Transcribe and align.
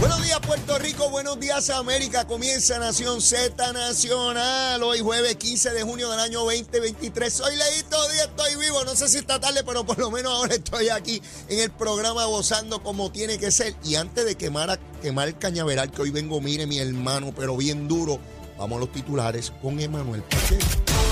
Buenos 0.00 0.22
días 0.22 0.38
Puerto 0.46 0.78
Rico, 0.78 1.10
buenos 1.10 1.40
días 1.40 1.70
América. 1.70 2.24
Comienza 2.24 2.78
Nación 2.78 3.20
Z 3.20 3.72
Nacional. 3.72 4.80
Hoy 4.82 5.00
jueves 5.00 5.34
15 5.34 5.70
de 5.70 5.82
junio 5.82 6.08
del 6.08 6.20
año 6.20 6.44
2023. 6.44 7.32
Soy 7.32 7.56
Leito 7.56 8.08
Díaz, 8.08 8.28
estoy 8.28 8.56
vivo. 8.56 8.84
No 8.84 8.94
sé 8.94 9.08
si 9.08 9.18
está 9.18 9.40
tarde, 9.40 9.64
pero 9.66 9.84
por 9.84 9.98
lo 9.98 10.12
menos 10.12 10.32
ahora 10.32 10.54
estoy 10.54 10.88
aquí 10.90 11.20
en 11.48 11.58
el 11.58 11.70
programa 11.72 12.26
gozando 12.26 12.80
como 12.80 13.10
tiene 13.10 13.38
que 13.38 13.50
ser. 13.50 13.74
Y 13.82 13.96
antes 13.96 14.24
de 14.24 14.36
quemar, 14.36 14.70
a, 14.70 14.78
quemar 15.02 15.26
el 15.26 15.36
cañaveral, 15.36 15.90
que 15.90 16.02
hoy 16.02 16.10
vengo, 16.10 16.40
mire 16.40 16.66
mi 16.66 16.78
hermano, 16.78 17.32
pero 17.36 17.56
bien 17.56 17.88
duro, 17.88 18.20
vamos 18.56 18.76
a 18.76 18.80
los 18.80 18.92
titulares 18.92 19.52
con 19.60 19.80
Emanuel 19.80 20.22
Pacheco. 20.22 21.07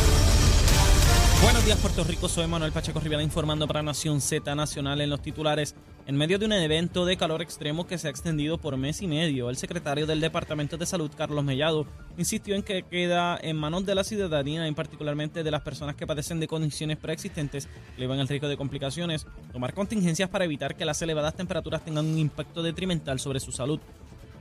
Buenos 1.43 1.65
días 1.65 1.79
Puerto 1.79 2.03
Rico, 2.05 2.29
soy 2.29 2.47
Manuel 2.47 2.73
Pacheco 2.73 2.99
Rivera 2.99 3.23
informando 3.23 3.67
para 3.67 3.83
Nación 3.83 4.21
Z 4.21 4.55
Nacional 4.55 5.01
en 5.01 5.11
los 5.11 5.21
titulares. 5.21 5.75
En 6.07 6.17
medio 6.17 6.39
de 6.39 6.47
un 6.47 6.53
evento 6.53 7.05
de 7.05 7.17
calor 7.17 7.43
extremo 7.43 7.87
que 7.87 7.99
se 7.99 8.09
ha 8.09 8.11
extendido 8.11 8.59
por 8.59 8.77
mes 8.77 9.03
y 9.03 9.07
medio, 9.07 9.51
el 9.51 9.57
secretario 9.57 10.07
del 10.07 10.21
Departamento 10.21 10.77
de 10.77 10.87
Salud, 10.87 11.11
Carlos 11.17 11.45
Mellado, 11.45 11.87
insistió 12.17 12.55
en 12.55 12.63
que 12.63 12.83
queda 12.85 13.39
en 13.41 13.57
manos 13.57 13.85
de 13.85 13.95
la 13.95 14.05
ciudadanía, 14.05 14.67
y 14.67 14.73
particularmente 14.73 15.43
de 15.43 15.51
las 15.51 15.63
personas 15.63 15.95
que 15.95 16.07
padecen 16.07 16.41
de 16.41 16.49
condiciones 16.49 16.97
preexistentes 16.97 17.69
elevan 17.97 18.19
el 18.19 18.29
riesgo 18.29 18.49
de 18.49 18.57
complicaciones, 18.57 19.27
tomar 19.53 19.75
contingencias 19.75 20.31
para 20.31 20.45
evitar 20.45 20.77
que 20.77 20.85
las 20.85 21.03
elevadas 21.03 21.35
temperaturas 21.35 21.85
tengan 21.85 22.07
un 22.07 22.19
impacto 22.19 22.63
detrimental 22.63 23.21
sobre 23.21 23.41
su 23.41 23.53
salud. 23.53 23.81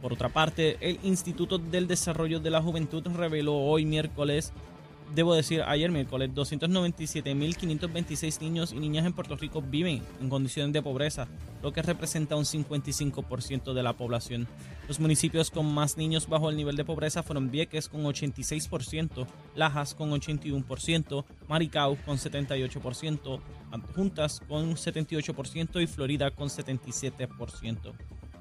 Por 0.02 0.14
otra 0.14 0.30
parte, 0.30 0.78
el 0.82 1.00
Instituto 1.04 1.58
del 1.58 1.88
Desarrollo 1.88 2.40
de 2.40 2.52
la 2.52 2.62
Juventud 2.62 3.04
reveló 3.08 3.56
hoy 3.56 3.86
miércoles 3.86 4.54
debo 5.14 5.36
decir, 5.36 5.62
ayer 5.64 5.92
miércoles, 5.92 6.32
297.526 6.34 8.42
niños 8.42 8.74
y 8.74 8.80
niñas 8.80 9.06
en 9.06 9.14
Puerto 9.14 9.36
Rico 9.36 9.62
viven 9.62 10.02
en 10.22 10.30
condiciones 10.30 10.74
de 10.74 10.82
pobreza, 10.82 11.28
lo 11.62 11.74
que 11.74 11.82
representa 11.82 12.36
un 12.36 12.46
55% 12.46 13.74
de 13.74 13.84
la 13.84 13.94
población. 13.94 14.48
Los 14.88 15.00
municipios 15.00 15.52
con 15.52 15.72
más 15.74 15.98
niños 15.98 16.28
bajo 16.28 16.50
el 16.50 16.58
nivel 16.58 16.76
de 16.76 16.86
pobreza 16.86 17.24
fueron 17.24 17.52
Vieques 17.52 17.90
con 17.90 18.04
86%, 18.04 19.28
Lajas 19.56 19.94
con 19.94 20.12
81%, 20.12 21.26
Maricao 21.48 21.98
con 22.06 22.18
78%, 22.18 23.40
Juntas 23.96 24.42
con 24.48 24.76
78% 24.76 25.82
y 25.82 25.88
Florida 25.88 26.32
con 26.32 26.50
77%. 26.50 27.94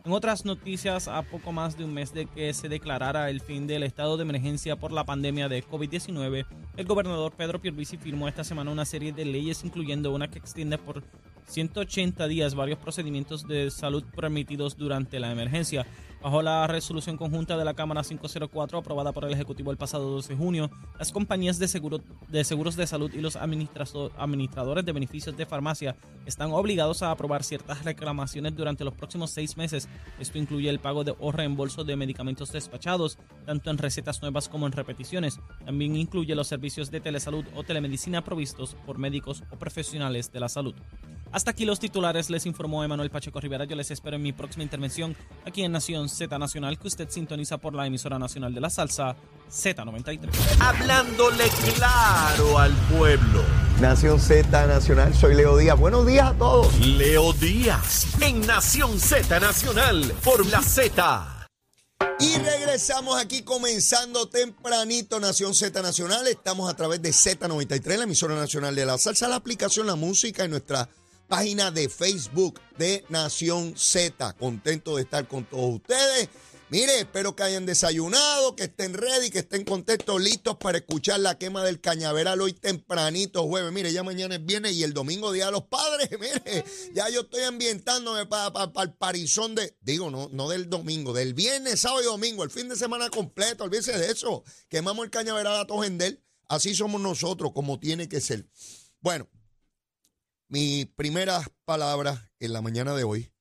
En 0.07 0.13
otras 0.13 0.45
noticias, 0.45 1.09
a 1.09 1.23
poco 1.23 1.51
más 1.51 1.79
de 1.79 1.85
un 1.87 1.95
mes 1.95 2.13
de 2.13 2.27
que 2.27 2.53
se 2.53 2.69
declarara 2.69 3.31
el 3.31 3.41
fin 3.41 3.67
del 3.67 3.83
estado 3.83 4.19
de 4.19 4.25
emergencia 4.25 4.77
por 4.77 4.93
la 4.93 5.05
pandemia 5.05 5.49
de 5.49 5.65
COVID-19, 5.65 6.45
el 6.77 6.85
gobernador 6.85 7.33
Pedro 7.33 7.59
Pierluisi 7.59 7.97
firmó 7.97 8.29
esta 8.29 8.45
semana 8.45 8.71
una 8.71 8.85
serie 8.85 9.15
de 9.15 9.25
leyes, 9.25 9.65
incluyendo 9.65 10.13
una 10.13 10.29
que 10.29 10.39
extiende 10.39 10.77
por 10.77 11.03
180 11.47 12.29
días 12.29 12.55
varios 12.55 12.79
procedimientos 12.79 13.49
de 13.49 13.71
salud 13.71 14.05
permitidos 14.15 14.77
durante 14.77 15.19
la 15.19 15.33
emergencia. 15.33 15.87
Bajo 16.25 16.41
la 16.41 16.67
resolución 16.67 17.19
conjunta 17.19 17.59
de 17.59 17.67
la 17.67 17.75
Cámara 17.75 18.03
504 18.03 18.79
aprobada 18.79 19.13
por 19.13 19.27
el 19.27 19.35
Ejecutivo 19.35 19.71
el 19.71 19.77
pasado 19.77 20.11
12 20.11 20.31
de 20.33 20.39
junio, 20.39 20.71
las 20.99 21.13
compañías 21.13 21.59
de, 21.59 21.69
seguro, 21.69 22.01
de 22.29 22.45
seguros 22.45 22.77
de 22.77 22.87
salud 22.87 23.13
y 23.13 23.21
los 23.21 23.37
administradores 23.37 24.87
de 24.87 24.93
beneficios 24.93 25.37
de 25.37 25.45
farmacia 25.45 25.97
están 26.25 26.51
obligados 26.53 27.03
a 27.03 27.11
aprobar 27.11 27.45
ciertas 27.45 27.85
reclamaciones 27.85 28.57
durante 28.57 28.85
los 28.85 28.95
próximos 28.95 29.33
seis 29.33 29.59
meses. 29.59 29.87
Esto 30.19 30.39
incluye 30.39 30.71
el 30.71 30.79
pago 30.79 31.05
de 31.05 31.15
o 31.21 31.31
reembolso 31.31 31.85
de 31.85 31.95
medicamentos 31.95 32.51
despachados, 32.53 33.19
tanto 33.45 33.71
en 33.71 33.77
recetas 33.77 34.23
nuevas 34.23 34.49
como 34.49 34.65
en 34.65 34.73
repeticiones. 34.73 35.41
También 35.67 35.95
incluye 35.95 36.35
los 36.35 36.49
servicios 36.49 36.91
de 36.91 37.03
telesalud 37.03 37.45
o 37.55 37.65
telemedicina 37.65 38.25
provistos 38.25 38.77
por 38.87 38.97
médicos 38.97 39.45
o 39.51 39.59
profesionales 39.59 40.33
de 40.33 40.41
la 40.41 40.49
salud. 40.49 40.75
Hasta 41.35 41.51
aquí 41.51 41.65
los 41.65 41.81
titulares, 41.81 42.31
les 42.31 42.47
informó 42.47 42.85
Emanuel 42.85 43.11
Pacheco 43.11 43.41
Rivera. 43.41 43.65
Yo 43.65 43.75
les 43.75 43.91
espero 43.91 44.15
en 44.15 44.23
mi 44.23 44.33
próxima 44.33 44.63
intervención 44.63 45.17
aquí 45.45 45.65
en 45.65 45.73
Nación 45.73 46.09
Z 46.09 46.39
Nacional, 46.39 46.79
que 46.79 46.87
usted 46.87 47.11
sintoniza 47.11 47.59
por 47.59 47.75
la 47.75 47.89
emisora 47.89 48.21
nacional 48.21 48.55
de 48.55 48.61
la 48.61 48.71
salsa 48.71 49.17
Z93. 49.51 50.31
Hablándole 50.61 51.49
claro 51.75 52.57
al 52.57 52.73
pueblo. 52.97 53.43
Nación 53.81 54.21
Z 54.21 54.65
Nacional, 54.69 55.13
soy 55.13 55.35
Leo 55.35 55.57
Díaz. 55.57 55.77
Buenos 55.77 56.07
días 56.07 56.31
a 56.31 56.35
todos. 56.35 56.79
Leo 56.79 57.33
Díaz 57.33 58.07
en 58.21 58.41
Nación 58.47 59.01
Z 59.01 59.41
Nacional 59.41 60.15
por 60.23 60.47
la 60.47 60.63
Z. 60.63 61.49
Y 62.21 62.37
regresamos 62.37 63.21
aquí 63.21 63.43
comenzando 63.43 64.29
tempranito 64.29 65.19
Nación 65.19 65.53
Z 65.53 65.83
Nacional. 65.83 66.29
Estamos 66.29 66.71
a 66.71 66.77
través 66.77 67.03
de 67.03 67.11
Z93, 67.11 67.97
la 67.97 68.05
emisora 68.05 68.37
nacional 68.37 68.77
de 68.77 68.87
la 68.87 68.99
salsa, 68.99 69.27
la 69.27 69.35
aplicación, 69.35 69.89
la 69.89 69.97
música 69.97 70.45
y 70.45 70.49
nuestra 70.49 70.89
página 71.29 71.71
de 71.71 71.89
Facebook 71.89 72.61
de 72.79 73.05
Nación 73.09 73.75
Z. 73.77 74.33
Contento 74.35 74.97
de 74.97 75.03
estar 75.03 75.27
con 75.27 75.45
todos 75.45 75.75
ustedes. 75.75 76.29
Mire, 76.71 76.99
espero 76.99 77.37
que 77.37 77.43
hayan 77.43 77.67
desayunado, 77.67 78.57
que 78.57 78.65
estén 78.65 78.95
ready, 78.95 79.31
que 79.31 79.41
estén 79.41 79.65
contentos, 79.65 80.21
listos 80.21 80.57
para 80.57 80.79
escuchar 80.79 81.21
la 81.21 81.39
quema 81.39 81.63
del 81.63 81.81
cañaveral 81.81 82.41
hoy 82.41 82.53
tempranito, 82.53 83.47
jueves. 83.47 83.71
Mire, 83.71 83.93
ya 83.93 84.03
mañana 84.03 84.35
es 84.35 84.45
viernes 84.45 84.73
y 84.73 84.83
el 84.83 84.93
domingo 84.93 85.31
día 85.31 85.47
de 85.47 85.53
los 85.53 85.65
padres. 85.65 86.09
Mire, 86.21 86.65
ya 86.95 87.09
yo 87.11 87.21
estoy 87.21 87.43
ambientándome 87.43 88.27
para 88.27 88.71
el 88.83 88.93
parizón 88.95 89.55
de, 89.55 89.77
digo, 89.83 90.11
no, 90.11 90.29
no 90.33 90.49
del 90.49 90.69
domingo, 90.69 91.13
del 91.13 91.35
viernes, 91.35 91.81
sábado 91.81 92.03
y 92.03 92.07
domingo, 92.07 92.43
el 92.43 92.51
fin 92.51 92.69
de 92.69 92.77
semana 92.77 93.11
completo. 93.11 93.65
Olvídese 93.65 93.97
de 93.97 94.11
eso. 94.11 94.43
Quemamos 94.69 95.05
el 95.05 95.11
cañaveral 95.11 95.61
a 95.61 95.67
Tojendel. 95.67 96.25
Así 96.49 96.75
somos 96.75 97.01
nosotros, 97.01 97.53
como 97.55 97.79
tiene 97.79 98.09
que 98.09 98.21
ser. 98.21 98.49
Bueno, 99.01 99.29
mis 100.49 100.87
primeras 100.87 101.49
palabras 101.65 102.31
en 102.39 102.53
la 102.53 102.61
mañana 102.61 102.95
de 102.95 103.05
hoy 103.05 103.33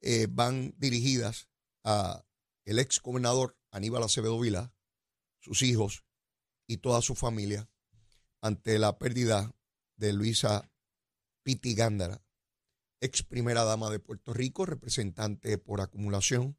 eh, 0.00 0.26
van 0.30 0.74
dirigidas 0.78 1.48
a 1.82 2.24
el 2.64 2.78
ex 2.78 3.00
gobernador 3.00 3.58
Aníbal 3.70 4.02
Acevedo 4.02 4.38
Vila, 4.38 4.74
sus 5.40 5.62
hijos 5.62 6.04
y 6.66 6.78
toda 6.78 7.02
su 7.02 7.14
familia 7.14 7.68
ante 8.40 8.78
la 8.78 8.98
pérdida 8.98 9.54
de 9.96 10.12
Luisa 10.12 10.70
Piti 11.42 11.74
Gándara, 11.74 12.22
ex 13.00 13.22
primera 13.22 13.64
dama 13.64 13.90
de 13.90 13.98
Puerto 13.98 14.32
Rico, 14.32 14.66
representante 14.66 15.58
por 15.58 15.80
acumulación. 15.80 16.58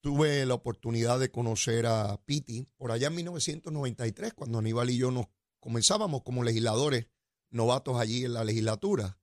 Tuve 0.00 0.46
la 0.46 0.54
oportunidad 0.54 1.18
de 1.18 1.30
conocer 1.30 1.86
a 1.86 2.24
Piti 2.24 2.68
por 2.76 2.92
allá 2.92 3.08
en 3.08 3.16
1993, 3.16 4.34
cuando 4.34 4.58
Aníbal 4.58 4.90
y 4.90 4.98
yo 4.98 5.10
nos 5.10 5.26
comenzábamos 5.58 6.22
como 6.22 6.44
legisladores 6.44 7.08
novatos 7.50 7.98
allí 7.98 8.24
en 8.24 8.34
la 8.34 8.44
legislatura. 8.44 9.18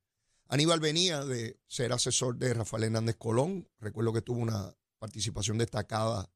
Aníbal 0.47 0.79
venía 0.79 1.23
de 1.25 1.59
ser 1.67 1.91
asesor 1.91 2.37
de 2.37 2.53
Rafael 2.53 2.83
Hernández 2.83 3.15
Colón. 3.17 3.67
Recuerdo 3.79 4.13
que 4.13 4.21
tuvo 4.21 4.39
una 4.39 4.75
participación 4.99 5.57
destacada 5.57 6.31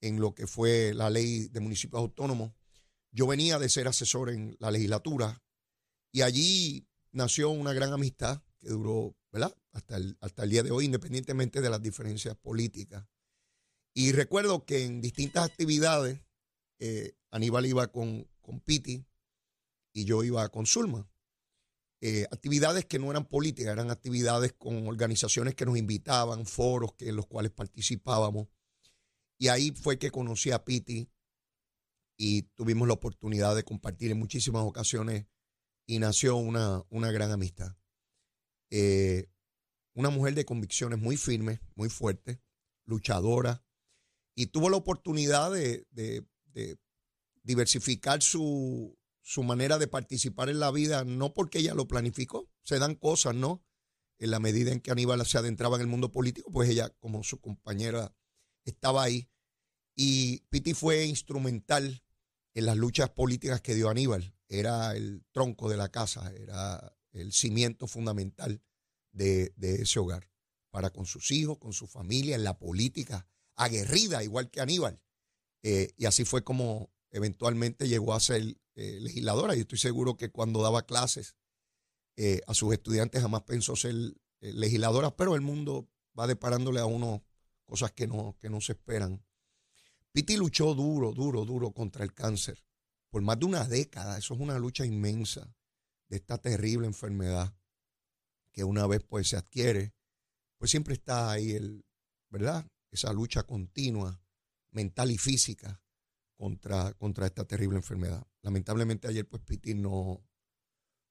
en 0.00 0.20
lo 0.20 0.34
que 0.34 0.46
fue 0.46 0.94
la 0.94 1.10
ley 1.10 1.48
de 1.48 1.60
municipios 1.60 2.00
autónomos. 2.00 2.52
Yo 3.10 3.26
venía 3.26 3.58
de 3.58 3.68
ser 3.68 3.88
asesor 3.88 4.30
en 4.30 4.56
la 4.60 4.70
legislatura 4.70 5.42
y 6.12 6.22
allí 6.22 6.88
nació 7.12 7.50
una 7.50 7.72
gran 7.72 7.92
amistad 7.92 8.42
que 8.60 8.68
duró, 8.68 9.16
¿verdad? 9.32 9.54
Hasta 9.72 9.96
el, 9.96 10.16
hasta 10.20 10.44
el 10.44 10.50
día 10.50 10.62
de 10.62 10.70
hoy, 10.70 10.84
independientemente 10.86 11.60
de 11.60 11.70
las 11.70 11.82
diferencias 11.82 12.36
políticas. 12.36 13.06
Y 13.94 14.12
recuerdo 14.12 14.64
que 14.64 14.84
en 14.84 15.00
distintas 15.00 15.44
actividades 15.44 16.20
eh, 16.78 17.16
Aníbal 17.30 17.66
iba 17.66 17.88
con, 17.88 18.28
con 18.40 18.60
Piti 18.60 19.04
y 19.98 20.04
yo 20.04 20.22
iba 20.22 20.48
con 20.48 20.64
Zulma. 20.64 21.10
Eh, 22.00 22.24
actividades 22.30 22.84
que 22.84 23.00
no 23.00 23.10
eran 23.10 23.26
políticas, 23.26 23.72
eran 23.72 23.90
actividades 23.90 24.52
con 24.52 24.86
organizaciones 24.86 25.56
que 25.56 25.66
nos 25.66 25.76
invitaban, 25.76 26.46
foros 26.46 26.92
que, 26.94 27.08
en 27.08 27.16
los 27.16 27.26
cuales 27.26 27.50
participábamos. 27.50 28.46
Y 29.38 29.48
ahí 29.48 29.72
fue 29.72 29.98
que 29.98 30.12
conocí 30.12 30.52
a 30.52 30.64
Piti 30.64 31.10
y 32.16 32.42
tuvimos 32.42 32.86
la 32.86 32.94
oportunidad 32.94 33.56
de 33.56 33.64
compartir 33.64 34.12
en 34.12 34.18
muchísimas 34.18 34.62
ocasiones 34.62 35.26
y 35.86 35.98
nació 35.98 36.36
una, 36.36 36.84
una 36.90 37.10
gran 37.10 37.32
amistad. 37.32 37.76
Eh, 38.70 39.28
una 39.94 40.10
mujer 40.10 40.34
de 40.34 40.44
convicciones 40.44 41.00
muy 41.00 41.16
firmes, 41.16 41.58
muy 41.74 41.88
fuertes, 41.88 42.38
luchadora, 42.84 43.64
y 44.36 44.46
tuvo 44.46 44.70
la 44.70 44.76
oportunidad 44.76 45.50
de, 45.50 45.86
diversificar 47.42 48.22
su, 48.22 48.97
su, 49.28 49.42
manera 49.42 49.78
de 49.78 49.88
participar 49.88 50.48
en 50.48 50.60
la 50.60 50.70
vida, 50.70 51.04
no 51.04 51.34
porque 51.34 51.58
ella 51.58 51.74
lo 51.74 51.86
planificó, 51.86 52.48
se 52.62 52.78
dan 52.78 52.94
cosas, 52.94 53.34
¿no? 53.34 53.62
En 54.18 54.30
la 54.30 54.40
medida 54.40 54.72
en 54.72 54.80
que 54.80 54.90
Aníbal 54.90 55.24
se 55.26 55.38
adentraba 55.38 55.76
en 55.76 55.82
el 55.82 55.86
mundo 55.86 56.10
político, 56.10 56.50
pues 56.50 56.68
ella, 56.68 56.88
como 56.98 57.22
su 57.22 57.40
compañera, 57.40 58.14
estaba 58.64 59.02
ahí. 59.02 59.28
Y 59.94 60.40
Piti 60.48 60.74
fue 60.74 61.04
instrumental 61.04 62.02
en 62.54 62.66
las 62.66 62.76
luchas 62.76 63.10
políticas 63.10 63.60
que 63.60 63.74
dio 63.74 63.88
Aníbal. 63.88 64.34
Era 64.48 64.96
el 64.96 65.24
tronco 65.32 65.68
de 65.68 65.76
la 65.76 65.90
casa, 65.90 66.32
era 66.34 66.96
el 67.12 67.32
cimiento 67.32 67.86
fundamental 67.86 68.62
de, 69.12 69.52
ese 69.60 69.98
hogar, 69.98 70.30
para 70.70 70.90
con 70.90 71.06
sus 71.06 71.30
hijos, 71.30 71.58
con 71.58 71.72
su 71.72 71.86
familia, 71.86 72.34
en 72.34 72.44
la 72.44 72.58
política, 72.58 73.28
aguerrida, 73.56 74.22
igual 74.22 74.50
que 74.50 74.60
Aníbal. 74.60 75.00
Eh, 75.62 75.92
y 75.96 76.06
así 76.06 76.24
fue 76.24 76.44
como 76.44 76.90
eventualmente 77.10 77.88
llegó 77.88 78.14
a 78.14 78.20
ser 78.20 78.56
eh, 78.78 79.00
legisladora. 79.00 79.56
Y 79.56 79.60
estoy 79.60 79.78
seguro 79.78 80.16
que 80.16 80.30
cuando 80.30 80.62
daba 80.62 80.86
clases 80.86 81.34
eh, 82.16 82.42
a 82.46 82.54
sus 82.54 82.72
estudiantes 82.72 83.20
jamás 83.20 83.42
pensó 83.42 83.74
ser 83.74 83.94
legisladora, 84.40 85.16
pero 85.16 85.34
el 85.34 85.40
mundo 85.40 85.88
va 86.16 86.28
deparándole 86.28 86.78
a 86.78 86.86
uno 86.86 87.24
cosas 87.64 87.90
que 87.90 88.06
no, 88.06 88.36
que 88.38 88.48
no 88.48 88.60
se 88.60 88.74
esperan. 88.74 89.24
Piti 90.12 90.36
luchó 90.36 90.74
duro, 90.74 91.12
duro, 91.12 91.44
duro 91.44 91.72
contra 91.72 92.04
el 92.04 92.14
cáncer 92.14 92.64
por 93.10 93.20
más 93.20 93.40
de 93.40 93.46
una 93.46 93.64
década. 93.64 94.16
Eso 94.16 94.34
es 94.34 94.40
una 94.40 94.60
lucha 94.60 94.86
inmensa 94.86 95.52
de 96.08 96.18
esta 96.18 96.38
terrible 96.38 96.86
enfermedad 96.86 97.52
que 98.52 98.62
una 98.62 98.86
vez 98.86 99.02
pues 99.02 99.28
se 99.28 99.36
adquiere, 99.36 99.92
pues 100.56 100.70
siempre 100.70 100.94
está 100.94 101.32
ahí 101.32 101.50
el, 101.50 101.84
¿verdad? 102.30 102.64
Esa 102.92 103.12
lucha 103.12 103.42
continua, 103.42 104.22
mental 104.70 105.10
y 105.10 105.18
física 105.18 105.82
contra, 106.38 106.94
contra 106.94 107.26
esta 107.26 107.44
terrible 107.44 107.76
enfermedad. 107.76 108.26
Lamentablemente 108.42 109.08
ayer 109.08 109.28
pues 109.28 109.42
Piti 109.42 109.74
no, 109.74 110.24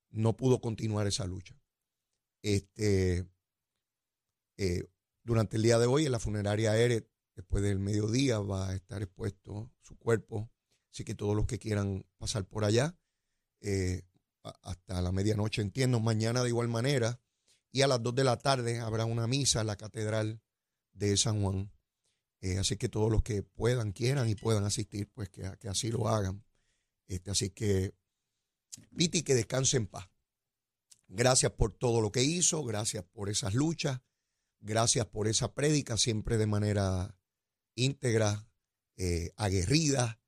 no 0.10 0.36
pudo 0.36 0.60
continuar 0.62 1.06
esa 1.06 1.28
lucha. 1.28 1.56
Este, 2.42 3.28
eh, 4.58 4.84
durante 5.24 5.58
el 5.58 5.64
día 5.64 5.78
de 5.78 5.86
hoy 5.86 6.06
en 6.06 6.14
la 6.14 6.20
funeraria 6.20 6.78
Eret, 6.78 7.12
después 7.36 7.62
del 7.62 7.80
mediodía, 7.80 8.40
va 8.40 8.70
a 8.70 8.76
estar 8.76 9.04
expuesto 9.04 9.72
su 9.82 9.98
cuerpo. 9.98 10.50
Así 10.92 11.04
que 11.04 11.14
todos 11.14 11.36
los 11.36 11.46
que 11.46 11.60
quieran 11.60 12.06
pasar 12.18 12.46
por 12.46 12.64
allá, 12.64 12.98
eh, 13.62 14.04
hasta 14.64 15.02
la 15.02 15.12
medianoche 15.12 15.62
entiendo, 15.62 16.00
mañana 16.00 16.42
de 16.42 16.50
igual 16.50 16.70
manera, 16.70 17.20
y 17.72 17.82
a 17.82 17.88
las 17.88 18.02
2 18.02 18.16
de 18.16 18.24
la 18.24 18.38
tarde 18.38 18.80
habrá 18.80 19.04
una 19.06 19.28
misa 19.28 19.62
en 19.62 19.68
la 19.68 19.76
catedral 19.76 20.42
de 20.94 21.18
San 21.18 21.42
Juan. 21.44 21.72
Eh, 22.42 22.58
así 22.60 22.78
que 22.78 22.90
todos 22.90 23.12
los 23.12 23.24
que 23.24 23.44
puedan, 23.44 23.92
quieran 23.92 24.30
y 24.30 24.36
puedan 24.36 24.64
asistir, 24.64 25.10
pues 25.14 25.30
que, 25.30 25.52
que 25.60 25.70
así 25.70 25.92
lo 25.92 26.08
hagan. 26.08 26.44
Este, 27.08 27.32
así 27.32 27.50
que, 27.50 27.96
Viti, 28.92 29.24
que 29.24 29.36
descanse 29.36 29.78
en 29.78 29.88
paz. 29.88 30.10
Gracias 31.08 31.54
por 31.54 31.74
todo 31.74 32.02
lo 32.02 32.12
que 32.12 32.24
hizo, 32.24 32.64
gracias 32.64 33.04
por 33.06 33.30
esas 33.30 33.54
luchas, 33.54 34.02
gracias 34.60 35.06
por 35.06 35.28
esa 35.28 35.54
prédica 35.54 35.98
siempre 35.98 36.38
de 36.38 36.48
manera 36.48 37.18
íntegra, 37.76 38.50
eh, 38.98 39.32
aguerrida, 39.38 40.20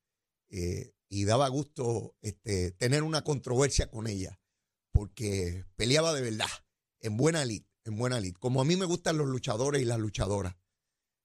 eh, 0.49 0.93
y 1.09 1.25
daba 1.25 1.47
gusto 1.49 2.15
este, 2.21 2.71
tener 2.71 3.03
una 3.03 3.23
controversia 3.23 3.89
con 3.89 4.07
ella, 4.07 4.39
porque 4.91 5.65
peleaba 5.75 6.13
de 6.13 6.21
verdad 6.21 6.47
en 7.01 7.17
buena 7.17 7.43
lid, 7.45 7.63
en 7.83 7.97
buena 7.97 8.19
lid. 8.19 8.35
Como 8.39 8.61
a 8.61 8.65
mí 8.65 8.75
me 8.75 8.85
gustan 8.85 9.17
los 9.17 9.27
luchadores 9.27 9.81
y 9.81 9.85
las 9.85 9.99
luchadoras. 9.99 10.55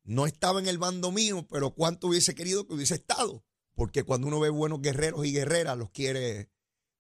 No 0.05 0.27
estaba 0.27 0.61
en 0.61 0.69
el 0.69 0.79
bando 0.79 1.11
mío, 1.11 1.47
pero 1.49 1.75
cuánto 1.75 2.09
hubiese 2.09 2.35
querido 2.35 2.67
que 2.67 2.75
hubiese 2.75 2.95
estado. 2.95 3.45
Porque 3.75 4.05
cuando 4.05 4.29
uno 4.29 4.39
ve 4.39 4.51
buenos 4.51 4.81
guerreros 4.81 5.27
y 5.27 5.33
guerreras, 5.33 5.77
los 5.77 5.91
quiere 5.91 6.51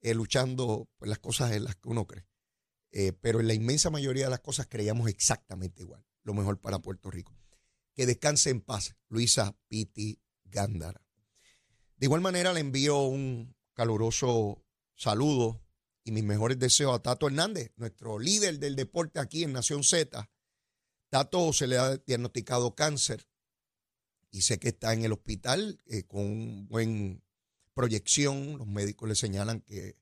eh, 0.01 0.15
luchando 0.15 0.89
por 0.97 1.09
las 1.09 1.19
cosas 1.19 1.53
en 1.53 1.65
las 1.65 1.77
que 1.77 1.89
uno 1.89 2.07
cree. 2.07 2.27
Eh, 2.91 3.13
pero 3.13 3.41
en 3.41 3.47
la 3.47 3.55
inmensa 3.55 3.91
mayoría 3.91 4.25
de 4.25 4.31
las 4.31 4.41
cosas 4.41 4.67
creíamos 4.69 5.09
exactamente 5.09 5.83
igual. 5.83 6.05
Lo 6.23 6.35
mejor 6.35 6.61
para 6.61 6.79
Puerto 6.79 7.11
Rico. 7.11 7.37
Que 7.95 8.07
descanse 8.07 8.51
en 8.51 8.61
paz, 8.61 8.97
Luisa 9.09 9.57
Piti 9.69 10.21
Gándara. 10.45 11.05
De 11.97 12.07
igual 12.07 12.23
manera 12.23 12.53
le 12.53 12.61
envío 12.61 13.03
un 13.03 13.55
caluroso 13.75 14.65
saludo 14.95 15.63
y 16.05 16.13
mis 16.13 16.25
mejores 16.25 16.59
deseos 16.59 16.95
a 16.95 17.03
Tato 17.03 17.27
Hernández, 17.27 17.73
nuestro 17.77 18.19
líder 18.19 18.59
del 18.59 18.77
deporte 18.77 19.21
aquí 19.21 19.43
en 19.43 19.53
Nación 19.53 19.83
Z. 19.85 20.31
Tato 21.15 21.53
se 21.53 21.69
le 21.69 21.79
ha 21.79 21.97
diagnosticado 21.97 22.75
cáncer 22.75 23.29
y 24.33 24.43
sé 24.43 24.59
que 24.59 24.71
está 24.71 24.93
en 24.95 25.05
el 25.05 25.13
hospital 25.13 25.81
eh, 25.87 26.03
con 26.03 26.67
buena 26.67 27.21
proyección. 27.73 28.59
Los 28.59 28.67
médicos 28.67 29.09
le 29.09 29.15
señalan 29.15 29.61
que, 29.61 29.97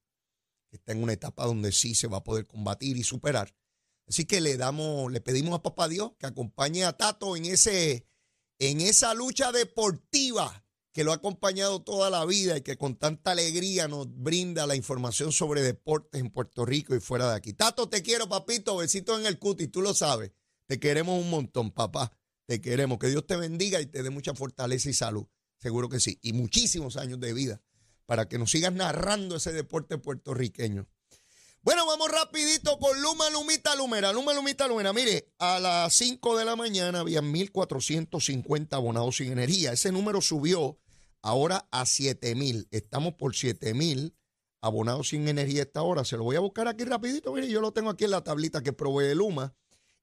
está 0.70 0.92
en 0.92 1.02
una 1.02 1.12
etapa 1.12 1.44
donde 1.44 1.70
sí 1.70 1.94
se 1.94 2.06
va 2.06 2.16
a 2.16 2.24
poder 2.24 2.46
combatir 2.46 2.96
y 2.96 3.02
superar. 3.02 3.54
Así 4.08 4.24
que 4.24 4.40
le 4.40 4.56
damos, 4.56 5.12
le 5.12 5.20
pedimos 5.20 5.54
a 5.54 5.62
Papá 5.62 5.86
Dios 5.86 6.12
que 6.18 6.24
acompañe 6.24 6.86
a 6.86 6.96
Tato 6.96 7.36
en 7.36 7.44
ese, 7.44 8.06
en 8.58 8.80
esa 8.80 9.12
lucha 9.12 9.52
deportiva 9.52 10.64
que 10.94 11.04
lo 11.04 11.12
ha 11.12 11.16
acompañado 11.16 11.82
toda 11.82 12.08
la 12.08 12.24
vida 12.24 12.56
y 12.56 12.62
que 12.62 12.78
con 12.78 12.96
tanta 12.96 13.32
alegría 13.32 13.86
nos 13.86 14.06
brinda 14.10 14.66
la 14.66 14.76
información 14.76 15.30
sobre 15.30 15.60
deportes 15.60 16.22
en 16.22 16.30
Puerto 16.30 16.64
Rico 16.64 16.94
y 16.94 17.00
fuera 17.00 17.28
de 17.28 17.36
aquí. 17.36 17.52
Tato, 17.52 17.90
te 17.90 18.02
quiero, 18.02 18.30
papito. 18.30 18.78
Besitos 18.78 19.20
en 19.20 19.26
el 19.26 19.38
cuti, 19.38 19.68
tú 19.68 19.82
lo 19.82 19.92
sabes. 19.92 20.32
Te 20.72 20.80
queremos 20.80 21.20
un 21.20 21.28
montón, 21.28 21.70
papá. 21.70 22.16
Te 22.46 22.62
queremos. 22.62 22.98
Que 22.98 23.08
Dios 23.08 23.26
te 23.26 23.36
bendiga 23.36 23.78
y 23.82 23.84
te 23.84 24.02
dé 24.02 24.08
mucha 24.08 24.32
fortaleza 24.32 24.88
y 24.88 24.94
salud. 24.94 25.26
Seguro 25.58 25.90
que 25.90 26.00
sí. 26.00 26.18
Y 26.22 26.32
muchísimos 26.32 26.96
años 26.96 27.20
de 27.20 27.34
vida 27.34 27.60
para 28.06 28.26
que 28.26 28.38
nos 28.38 28.52
sigas 28.52 28.72
narrando 28.72 29.36
ese 29.36 29.52
deporte 29.52 29.98
puertorriqueño. 29.98 30.88
Bueno, 31.60 31.86
vamos 31.86 32.10
rapidito 32.10 32.78
con 32.78 33.02
Luma 33.02 33.28
Lumita 33.28 33.76
Lumera. 33.76 34.14
Luma 34.14 34.32
Lumita 34.32 34.66
Lumera. 34.66 34.94
Mire, 34.94 35.34
a 35.38 35.60
las 35.60 35.92
5 35.92 36.38
de 36.38 36.46
la 36.46 36.56
mañana 36.56 37.00
había 37.00 37.20
1.450 37.20 38.72
abonados 38.72 39.18
sin 39.18 39.30
energía. 39.30 39.74
Ese 39.74 39.92
número 39.92 40.22
subió 40.22 40.78
ahora 41.20 41.68
a 41.70 41.84
7 41.84 42.34
mil. 42.34 42.66
Estamos 42.70 43.12
por 43.12 43.36
7 43.36 43.74
mil 43.74 44.16
abonados 44.62 45.10
sin 45.10 45.28
energía 45.28 45.64
esta 45.64 45.82
hora. 45.82 46.06
Se 46.06 46.16
lo 46.16 46.24
voy 46.24 46.36
a 46.36 46.40
buscar 46.40 46.66
aquí 46.66 46.84
rapidito. 46.84 47.30
Mire, 47.34 47.50
yo 47.50 47.60
lo 47.60 47.74
tengo 47.74 47.90
aquí 47.90 48.04
en 48.04 48.12
la 48.12 48.24
tablita 48.24 48.62
que 48.62 48.72
provee 48.72 49.14
Luma. 49.14 49.54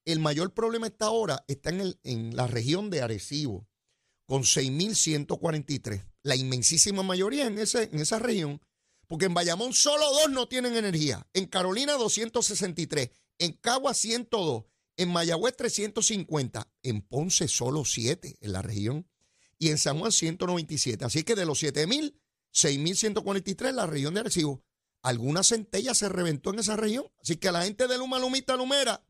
El 0.05 0.19
mayor 0.19 0.53
problema 0.53 0.87
esta 0.87 1.09
hora 1.09 1.43
está 1.47 1.69
en, 1.69 1.81
el, 1.81 1.99
en 2.03 2.35
la 2.35 2.47
región 2.47 2.89
de 2.89 3.01
Arecibo, 3.01 3.67
con 4.25 4.43
6.143. 4.43 6.05
La 6.23 6.35
inmensísima 6.35 7.03
mayoría 7.03 7.47
en, 7.47 7.59
ese, 7.59 7.83
en 7.91 7.99
esa 7.99 8.19
región, 8.19 8.61
porque 9.07 9.25
en 9.25 9.33
Bayamón 9.33 9.73
solo 9.73 10.05
dos 10.11 10.29
no 10.29 10.47
tienen 10.47 10.75
energía. 10.75 11.27
En 11.33 11.45
Carolina 11.45 11.93
263, 11.93 13.09
en 13.39 13.53
Cagua 13.53 13.93
102, 13.93 14.65
en 14.97 15.09
Mayagüez 15.09 15.55
350, 15.55 16.71
en 16.83 17.01
Ponce 17.01 17.47
solo 17.47 17.85
7 17.85 18.37
en 18.41 18.51
la 18.51 18.61
región 18.61 19.07
y 19.57 19.69
en 19.69 19.77
San 19.77 19.97
Juan 19.99 20.11
197. 20.11 21.05
Así 21.05 21.23
que 21.23 21.35
de 21.35 21.45
los 21.45 21.63
7.000, 21.63 22.13
6.143 22.53 23.69
en 23.69 23.75
la 23.75 23.87
región 23.87 24.13
de 24.13 24.21
Arecibo. 24.21 24.63
Alguna 25.01 25.43
centella 25.43 25.93
se 25.93 26.09
reventó 26.09 26.51
en 26.51 26.59
esa 26.59 26.75
región. 26.75 27.05
Así 27.21 27.37
que 27.37 27.47
a 27.47 27.51
la 27.51 27.63
gente 27.63 27.87
de 27.87 27.97
Luma 27.97 28.19
Lumita 28.19 28.57
Lumera, 28.57 29.05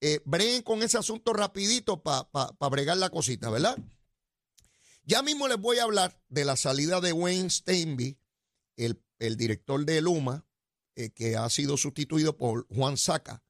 eh, 0.00 0.20
breguen 0.24 0.62
con 0.62 0.82
ese 0.82 0.98
asunto 0.98 1.32
rapidito 1.32 2.02
para 2.02 2.52
bregar 2.70 2.96
la 2.98 3.10
cosita, 3.10 3.50
¿verdad? 3.50 3.78
Ya 5.04 5.22
mismo 5.22 5.48
les 5.48 5.58
voy 5.58 5.78
a 5.78 5.84
hablar 5.84 6.20
de 6.28 6.44
la 6.44 6.56
salida 6.56 7.00
de 7.00 7.12
Wayne 7.12 7.48
Steinby, 7.48 8.18
el, 8.76 9.36
director 9.36 9.84
de 9.84 10.00
Luma, 10.00 10.44
eh, 10.96 11.10
que 11.10 11.36
ha 11.36 11.48
sido 11.48 11.76
sustituido 11.76 12.36
por 12.36 12.66
Juan 12.74 12.96
Saca. 12.96 13.42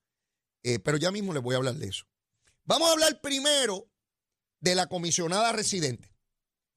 Eh, 0.63 0.79
pero 0.79 0.99
ya 0.99 1.11
mismo 1.11 1.33
les 1.33 1.43
voy 1.43 1.55
a 1.55 1.59
hablar 1.59 1.77
de 1.77 1.89
eso. 1.89 2.05
Vamos 2.65 2.89
a 2.89 2.93
hablar 2.93 3.21
primero 3.21 3.91
de 4.61 4.75
la 4.75 4.87
comisionada 4.87 5.53
residente. 5.53 6.15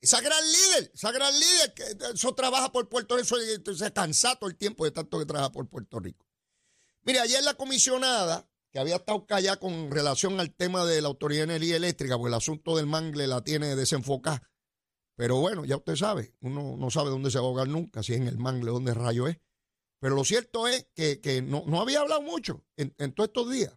Esa 0.02 0.22
gran 0.22 0.44
líder, 0.50 0.92
esa 0.94 1.12
gran 1.12 1.34
líder 1.38 1.74
que 1.74 1.84
eso 2.14 2.34
trabaja 2.34 2.72
por 2.72 2.88
Puerto 2.88 3.18
Rico, 3.18 3.38
eso 3.38 3.76
se 3.76 3.92
cansa 3.92 4.36
todo 4.38 4.50
el 4.50 4.56
tiempo 4.56 4.86
de 4.86 4.92
tanto 4.92 5.20
que 5.20 5.26
trabaja 5.26 5.52
por 5.52 5.68
Puerto 5.68 6.00
Rico. 6.00 6.26
Mire, 7.04 7.20
ayer 7.20 7.44
la 7.44 7.56
comisionada, 7.56 8.49
que 8.72 8.80
había 8.80 8.98
estado 8.98 9.26
callada 9.26 9.58
con 9.58 9.92
relación 9.92 10.40
al 10.40 10.54
tema 10.54 10.86
de 10.86 11.02
la 11.02 11.08
Autoridad 11.08 11.48
de 11.48 11.56
Energía 11.56 11.78
Eléctrica, 11.78 12.18
porque 12.18 12.30
el 12.30 12.36
asunto 12.36 12.76
del 12.76 12.86
mangle 12.86 13.28
la 13.28 13.44
tiene 13.44 13.76
desenfocada, 13.76 14.52
Pero 15.16 15.38
bueno, 15.38 15.66
ya 15.66 15.78
usted 15.78 15.96
sabe, 15.96 16.36
uno 16.42 16.76
no 16.78 16.90
sabe 16.90 17.10
dónde 17.10 17.32
se 17.32 17.40
va 17.40 17.46
a 17.46 17.48
ahogar 17.48 17.68
nunca, 17.68 18.04
si 18.04 18.14
es 18.14 18.20
en 18.20 18.28
el 18.28 18.38
mangle, 18.38 18.72
dónde 18.72 18.94
rayo 18.94 19.28
es. 19.28 19.38
Pero 20.00 20.16
lo 20.16 20.24
cierto 20.24 20.68
es 20.68 20.88
que, 20.96 21.42
no, 21.46 21.64
no, 21.68 21.82
había 21.82 22.00
hablado 22.00 22.22
mucho 22.22 22.64
en, 22.78 22.94
en 22.98 23.12
todos 23.12 23.30
estos 23.30 23.52
días. 23.52 23.74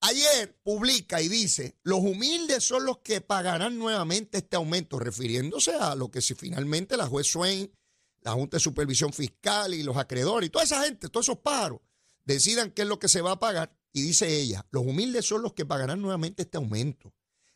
Ayer 0.00 0.56
publica 0.62 1.20
y 1.20 1.28
dice, 1.28 1.78
los 1.82 1.98
humildes 1.98 2.62
son 2.62 2.84
los 2.84 2.98
que 2.98 3.20
pagarán 3.20 3.76
nuevamente 3.78 4.38
este 4.38 4.56
aumento, 4.56 5.00
refiriéndose 5.00 5.74
a 5.74 5.96
lo 5.96 6.10
que 6.10 6.20
si 6.20 6.34
finalmente 6.34 6.96
la 6.96 7.06
juez 7.06 7.26
Swain, 7.26 7.72
la 8.20 8.32
Junta 8.32 8.56
de 8.56 8.60
Supervisión 8.60 9.12
Fiscal 9.12 9.74
y 9.74 9.82
los 9.82 9.96
acreedores 9.96 10.46
y 10.46 10.50
toda 10.50 10.64
esa 10.64 10.84
gente, 10.84 11.08
todos 11.08 11.26
esos 11.26 11.38
pájaros, 11.38 11.80
decidan 12.24 12.70
qué 12.70 12.82
es 12.82 12.88
lo 12.88 12.98
que 12.98 13.08
se 13.08 13.20
va 13.20 13.32
a 13.32 13.38
pagar. 13.38 13.75
Y 13.96 14.02
dice 14.02 14.28
ella, 14.42 14.66
los 14.72 14.84
humildes 14.84 15.24
son 15.24 15.40
los 15.40 15.54
que 15.54 15.64
pagarán 15.64 16.02
nuevamente 16.02 16.42
este 16.42 16.58
aumento. 16.58 17.14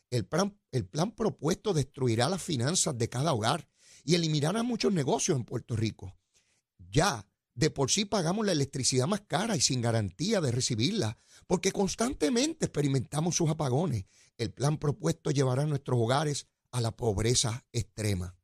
El 0.09 0.25
plan, 0.25 0.59
el 0.71 0.87
plan 0.87 1.11
propuesto 1.11 1.71
destruirá 1.71 2.29
las 2.29 2.41
finanzas 2.41 2.97
de 2.97 3.09
cada 3.09 3.31
hogar 3.31 3.69
y 4.03 4.15
eliminará 4.15 4.63
muchos 4.63 4.91
negocios 4.91 5.37
en 5.37 5.45
Puerto 5.45 5.75
Rico. 5.75 6.17
Ya 6.89 7.27
de 7.53 7.69
por 7.69 7.91
sí 7.91 8.05
pagamos 8.05 8.43
la 8.43 8.53
electricidad 8.53 9.05
más 9.05 9.21
cara 9.21 9.55
y 9.55 9.61
sin 9.61 9.81
garantía 9.81 10.41
de 10.41 10.51
recibirla, 10.51 11.19
porque 11.45 11.71
constantemente 11.71 12.65
experimentamos 12.65 13.35
sus 13.35 13.51
apagones. 13.51 14.05
El 14.35 14.51
plan 14.51 14.79
propuesto 14.79 15.29
llevará 15.29 15.61
a 15.61 15.67
nuestros 15.67 15.99
hogares 15.99 16.47
a 16.71 16.81
la 16.81 16.89
pobreza 16.89 17.67
extrema. 17.71 18.35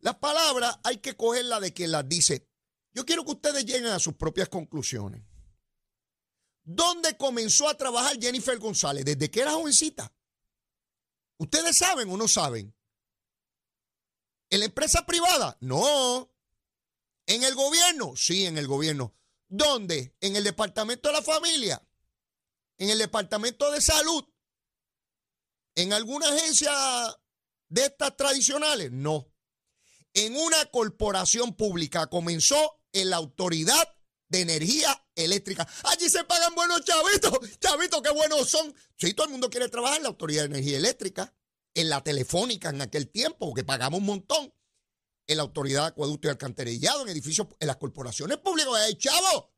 Las 0.00 0.16
palabras 0.16 0.80
hay 0.82 0.96
que 0.96 1.14
cogerlas 1.14 1.60
de 1.60 1.72
quien 1.72 1.92
las 1.92 2.08
dice. 2.08 2.48
Yo 2.92 3.06
quiero 3.06 3.24
que 3.24 3.30
ustedes 3.30 3.64
lleguen 3.64 3.86
a 3.86 4.00
sus 4.00 4.14
propias 4.14 4.48
conclusiones. 4.48 5.22
¿Dónde 6.64 7.16
comenzó 7.16 7.68
a 7.68 7.76
trabajar 7.76 8.18
Jennifer 8.18 8.58
González? 8.58 9.04
¿Desde 9.04 9.30
que 9.30 9.40
era 9.40 9.52
jovencita? 9.52 10.12
¿Ustedes 11.36 11.76
saben 11.76 12.10
o 12.10 12.16
no 12.16 12.26
saben? 12.26 12.74
¿En 14.50 14.60
la 14.60 14.66
empresa 14.66 15.04
privada? 15.04 15.58
No. 15.60 16.32
¿En 17.26 17.42
el 17.42 17.54
gobierno? 17.54 18.14
Sí, 18.16 18.46
en 18.46 18.56
el 18.56 18.66
gobierno. 18.66 19.14
¿Dónde? 19.48 20.16
¿En 20.20 20.36
el 20.36 20.44
departamento 20.44 21.08
de 21.08 21.14
la 21.14 21.22
familia? 21.22 21.86
¿En 22.78 22.88
el 22.90 22.98
departamento 22.98 23.70
de 23.70 23.80
salud? 23.80 24.24
¿En 25.74 25.92
alguna 25.92 26.28
agencia 26.28 26.72
de 27.68 27.84
estas 27.84 28.16
tradicionales? 28.16 28.90
No. 28.90 29.30
En 30.14 30.36
una 30.36 30.64
corporación 30.66 31.54
pública 31.56 32.06
comenzó 32.06 32.80
en 32.92 33.10
la 33.10 33.16
autoridad 33.16 33.93
de 34.36 34.42
energía 34.42 35.06
eléctrica. 35.14 35.66
Allí 35.84 36.08
se 36.08 36.24
pagan 36.24 36.54
buenos 36.54 36.84
chavitos. 36.84 37.38
Chavitos, 37.58 38.02
qué 38.02 38.10
buenos 38.10 38.48
son. 38.48 38.74
Sí, 38.96 39.14
todo 39.14 39.26
el 39.26 39.32
mundo 39.32 39.50
quiere 39.50 39.68
trabajar 39.68 39.98
en 39.98 40.04
la 40.04 40.08
autoridad 40.10 40.42
de 40.42 40.46
energía 40.46 40.78
eléctrica, 40.78 41.34
en 41.74 41.88
la 41.88 42.02
telefónica 42.02 42.70
en 42.70 42.80
aquel 42.80 43.08
tiempo, 43.08 43.46
porque 43.48 43.64
pagamos 43.64 44.00
un 44.00 44.06
montón 44.06 44.52
en 45.26 45.36
la 45.36 45.42
autoridad 45.42 45.82
de 45.82 45.88
acueducto 45.88 46.28
y 46.28 46.30
alcantarillado, 46.30 47.02
en 47.02 47.08
edificios, 47.08 47.48
en 47.58 47.66
las 47.66 47.76
corporaciones 47.76 48.38
públicas. 48.38 48.72
¡Ay, 48.76 48.96
chavo! 48.96 49.52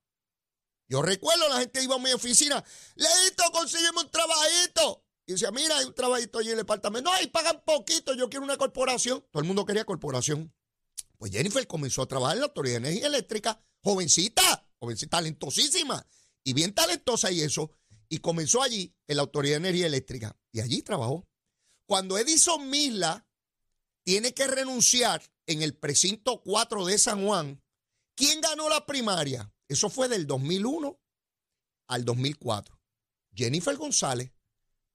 Yo 0.89 1.03
recuerdo, 1.03 1.49
la 1.49 1.59
gente 1.59 1.83
iba 1.83 1.97
a 1.97 1.99
mi 1.99 2.13
oficina, 2.13 2.63
Leito, 2.95 3.43
consígueme 3.53 4.01
un 4.01 4.11
trabajito. 4.11 5.05
Y 5.27 5.33
decía, 5.33 5.51
mira, 5.51 5.79
hay 5.79 5.87
un 5.87 5.95
trabajito 5.95 6.39
allí 6.39 6.49
en 6.49 6.53
el 6.53 6.59
departamento. 6.59 7.11
No, 7.11 7.17
ahí 7.17 7.27
pagan 7.27 7.61
poquito, 7.65 8.15
yo 8.15 8.29
quiero 8.29 8.45
una 8.45 8.57
corporación. 8.57 9.25
Todo 9.33 9.41
el 9.41 9.47
mundo 9.49 9.67
quería 9.67 9.85
corporación. 9.85 10.55
Pues 11.19 11.33
Jennifer 11.33 11.67
comenzó 11.67 12.03
a 12.03 12.07
trabajar 12.07 12.37
en 12.37 12.41
la 12.43 12.47
Autoridad 12.47 12.75
de 12.75 12.89
Energía 12.89 13.07
Eléctrica, 13.09 13.61
jovencita, 13.83 14.43
jovencita, 14.43 14.66
talentosísima 15.09 16.07
y 16.45 16.53
bien 16.53 16.75
talentosa 16.75 17.31
y 17.31 17.41
eso. 17.41 17.71
Y 18.09 18.19
comenzó 18.19 18.63
allí 18.63 18.95
en 19.09 19.17
la 19.17 19.23
Autoridad 19.23 19.55
de 19.55 19.69
Energía 19.69 19.87
Eléctrica. 19.87 20.39
Y 20.53 20.61
allí 20.61 20.83
trabajó. 20.83 21.27
Cuando 21.87 22.19
Edison 22.19 22.71
Misla 22.71 23.27
tiene 24.05 24.33
que 24.33 24.47
renunciar 24.47 25.23
en 25.47 25.63
el 25.63 25.77
precinto 25.77 26.41
4 26.43 26.87
de 26.87 26.99
San 26.99 27.25
Juan, 27.25 27.63
¿quién 28.15 28.41
ganó 28.41 28.69
la 28.69 28.87
primaria? 28.87 29.53
Eso 29.69 29.91
fue 29.91 30.09
del 30.09 30.27
2001 30.27 31.01
al 31.89 32.05
2004. 32.05 32.81
Jennifer 33.35 33.77
González, 33.77 34.33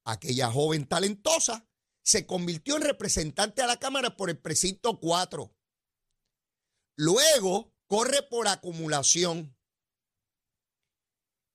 aquella 0.05 0.49
joven 0.49 0.87
talentosa, 0.87 1.67
se 2.03 2.25
convirtió 2.25 2.77
en 2.77 2.83
representante 2.83 3.61
a 3.61 3.67
la 3.67 3.77
Cámara 3.77 4.15
por 4.15 4.29
el 4.29 4.37
precinto 4.37 4.99
4. 4.99 5.53
Luego 6.97 7.73
corre 7.87 8.23
por 8.23 8.47
acumulación 8.47 9.55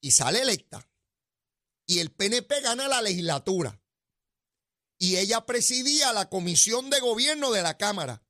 y 0.06 0.12
sale 0.12 0.40
electa. 0.40 0.88
Y 1.84 1.98
el 1.98 2.12
PNP 2.12 2.60
gana 2.60 2.86
la 2.86 3.02
legislatura. 3.02 3.82
Y 4.98 5.16
ella 5.16 5.44
presidía 5.44 6.12
la 6.12 6.30
comisión 6.30 6.90
de 6.90 7.00
gobierno 7.00 7.50
de 7.50 7.62
la 7.62 7.76
Cámara. 7.76 8.22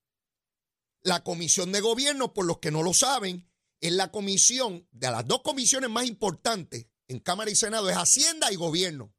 La 1.03 1.23
comisión 1.23 1.73
de 1.73 1.81
gobierno, 1.81 2.33
por 2.33 2.47
los 2.47 2.59
que 2.61 2.71
no 2.71 2.83
lo 2.83 2.95
saben, 2.95 3.51
es 3.81 3.93
la 3.93 4.11
comisión 4.11 4.89
de 4.91 5.11
las 5.11 5.27
dos 5.27 5.43
comisiones 5.43 5.91
más 5.91 6.07
importantes 6.07 6.87
en 7.09 7.21
Cámara 7.21 7.51
y 7.51 7.57
Senado, 7.57 7.91
es 7.91 7.97
Hacienda 7.97 8.51
y 8.51 8.57
Gobierno. 8.57 9.15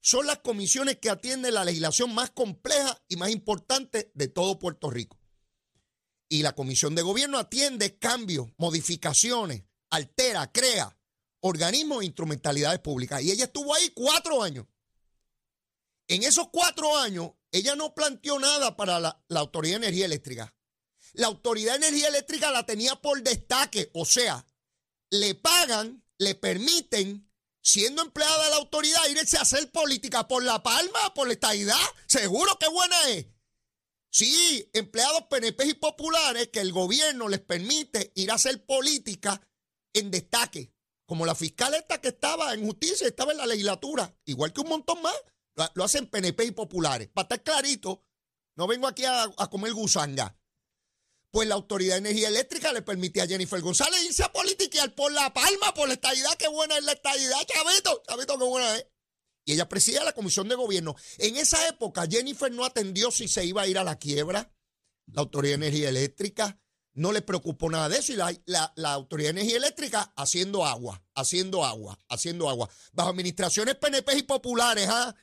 Son 0.00 0.26
las 0.26 0.40
comisiones 0.40 0.98
que 0.98 1.10
atienden 1.10 1.54
la 1.54 1.64
legislación 1.64 2.12
más 2.12 2.30
compleja 2.30 3.00
y 3.06 3.16
más 3.16 3.30
importante 3.30 4.10
de 4.14 4.26
todo 4.26 4.58
Puerto 4.58 4.90
Rico. 4.90 5.16
Y 6.28 6.42
la 6.42 6.54
comisión 6.54 6.96
de 6.96 7.02
gobierno 7.02 7.38
atiende 7.38 7.98
cambios, 7.98 8.48
modificaciones, 8.56 9.62
altera, 9.90 10.50
crea 10.50 10.99
organismos 11.40 12.02
e 12.02 12.06
instrumentalidades 12.06 12.80
públicas. 12.80 13.22
Y 13.22 13.30
ella 13.30 13.44
estuvo 13.44 13.74
ahí 13.74 13.90
cuatro 13.94 14.42
años. 14.42 14.66
En 16.08 16.22
esos 16.22 16.48
cuatro 16.48 16.96
años, 16.96 17.32
ella 17.52 17.76
no 17.76 17.94
planteó 17.94 18.38
nada 18.38 18.76
para 18.76 18.98
la, 18.98 19.22
la 19.28 19.40
Autoridad 19.40 19.80
de 19.80 19.86
Energía 19.86 20.06
Eléctrica 20.06 20.54
la 21.14 21.26
Autoridad 21.26 21.78
de 21.78 21.88
Energía 21.88 22.08
Eléctrica 22.08 22.50
la 22.50 22.64
tenía 22.64 22.96
por 22.96 23.22
destaque, 23.22 23.90
o 23.94 24.04
sea, 24.04 24.46
le 25.10 25.34
pagan, 25.34 26.04
le 26.18 26.34
permiten, 26.34 27.28
siendo 27.62 28.02
empleada 28.02 28.44
de 28.44 28.50
la 28.50 28.56
autoridad, 28.56 29.08
irse 29.08 29.38
a 29.38 29.42
hacer 29.42 29.70
política 29.70 30.28
por 30.28 30.42
la 30.44 30.62
palma, 30.62 31.14
por 31.14 31.26
la 31.26 31.34
estadidad. 31.34 31.80
Seguro 32.06 32.56
que 32.58 32.68
buena 32.68 33.08
es. 33.10 33.26
Sí, 34.12 34.68
empleados 34.72 35.24
PNP 35.30 35.66
y 35.66 35.74
populares 35.74 36.48
que 36.48 36.60
el 36.60 36.72
gobierno 36.72 37.28
les 37.28 37.40
permite 37.40 38.12
ir 38.16 38.30
a 38.30 38.34
hacer 38.34 38.64
política 38.64 39.40
en 39.92 40.10
destaque, 40.10 40.72
como 41.10 41.26
la 41.26 41.34
fiscal 41.34 41.74
esta 41.74 42.00
que 42.00 42.10
estaba 42.10 42.54
en 42.54 42.64
justicia, 42.64 43.04
estaba 43.04 43.32
en 43.32 43.38
la 43.38 43.46
legislatura, 43.46 44.14
igual 44.26 44.52
que 44.52 44.60
un 44.60 44.68
montón 44.68 45.02
más, 45.02 45.16
lo 45.74 45.82
hacen 45.82 46.06
PNP 46.06 46.44
y 46.44 46.50
populares. 46.52 47.08
Para 47.08 47.24
estar 47.24 47.42
clarito, 47.42 48.04
no 48.54 48.68
vengo 48.68 48.86
aquí 48.86 49.02
a, 49.04 49.28
comer 49.50 49.72
gusanga 49.72 50.38
pues 51.32 51.48
la 51.48 51.56
Autoridad 51.56 51.94
de 51.94 52.10
Energía 52.10 52.28
Eléctrica 52.28 52.72
le 52.72 52.82
permitía 52.82 53.24
a 53.24 53.26
Jennifer 53.26 53.60
González 53.60 54.04
irse 54.04 54.22
a 54.22 54.32
politiquear 54.32 54.94
por 54.94 55.10
la 55.10 55.34
palma, 55.34 55.74
por 55.74 55.88
la 55.88 55.94
estadidad. 55.94 56.30
Qué 56.38 56.46
buena 56.46 56.78
es 56.78 56.84
la 56.84 56.92
estadidad, 56.92 57.38
chavito, 57.44 58.02
chavito, 58.08 58.38
qué 58.38 58.44
buena 58.44 58.76
es. 58.76 58.86
Y 59.46 59.54
ella 59.54 59.68
presidía 59.68 60.04
la 60.04 60.12
Comisión 60.12 60.48
de 60.48 60.54
Gobierno. 60.54 60.94
En 61.18 61.36
esa 61.36 61.66
época, 61.66 62.06
Jennifer 62.08 62.52
no 62.52 62.64
atendió 62.64 63.10
si 63.10 63.26
se 63.26 63.44
iba 63.44 63.62
a 63.62 63.66
ir 63.66 63.78
a 63.78 63.84
la 63.84 63.98
quiebra. 63.98 64.54
La 65.06 65.22
Autoridad 65.22 65.58
de 65.58 65.66
Energía 65.66 65.88
Eléctrica 65.88 66.60
no 67.00 67.12
le 67.12 67.22
preocupó 67.22 67.70
nada 67.70 67.88
de 67.88 67.96
eso. 67.96 68.12
Y 68.12 68.16
la, 68.16 68.92
Autoridad 68.92 69.32
de 69.32 69.40
Energía 69.40 69.56
Eléctrica 69.56 70.12
haciendo 70.16 70.66
agua, 70.66 71.02
haciendo 71.14 71.64
agua, 71.64 71.98
haciendo 72.10 72.50
agua. 72.50 72.68
Bajo 72.92 73.08
administraciones 73.08 73.76
PNP 73.76 74.18
y 74.18 74.22
populares, 74.22 74.86
¿ah? 74.86 75.14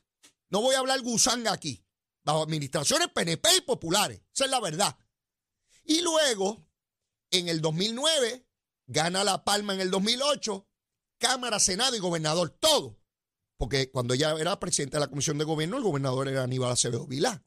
No 0.50 0.62
voy 0.62 0.74
a 0.74 0.80
hablar 0.80 1.02
gusanga 1.02 1.52
aquí. 1.52 1.86
Bajo 2.24 2.42
administraciones 2.42 3.10
PNP 3.10 3.58
y 3.58 3.62
populares. 3.62 4.20
Esa 4.34 4.46
es 4.46 4.52
la 4.52 4.60
verdad. 4.60 4.98
Y 5.84 6.02
luego, 6.02 6.68
en 7.30 7.48
el 7.48 7.62
2009, 7.62 8.48
gana 8.88 9.24
La 9.24 9.44
Palma 9.44 9.76
en 9.76 9.82
el 9.82 9.92
2008, 9.92 10.68
Cámara, 11.20 11.60
Senado 11.60 11.96
y 11.96 12.00
Gobernador, 12.00 12.50
todo. 12.50 13.00
Porque 13.56 13.92
cuando 13.92 14.16
ella 14.16 14.36
era 14.40 14.60
presidenta 14.60 14.98
de 14.98 15.02
la 15.02 15.10
Comisión 15.10 15.38
de 15.38 15.46
Gobierno, 15.46 15.78
el 15.78 15.84
gobernador 15.84 16.28
era 16.28 16.42
Aníbal 16.42 16.72
Acevedo 16.72 17.06
Vilá. 17.06 17.46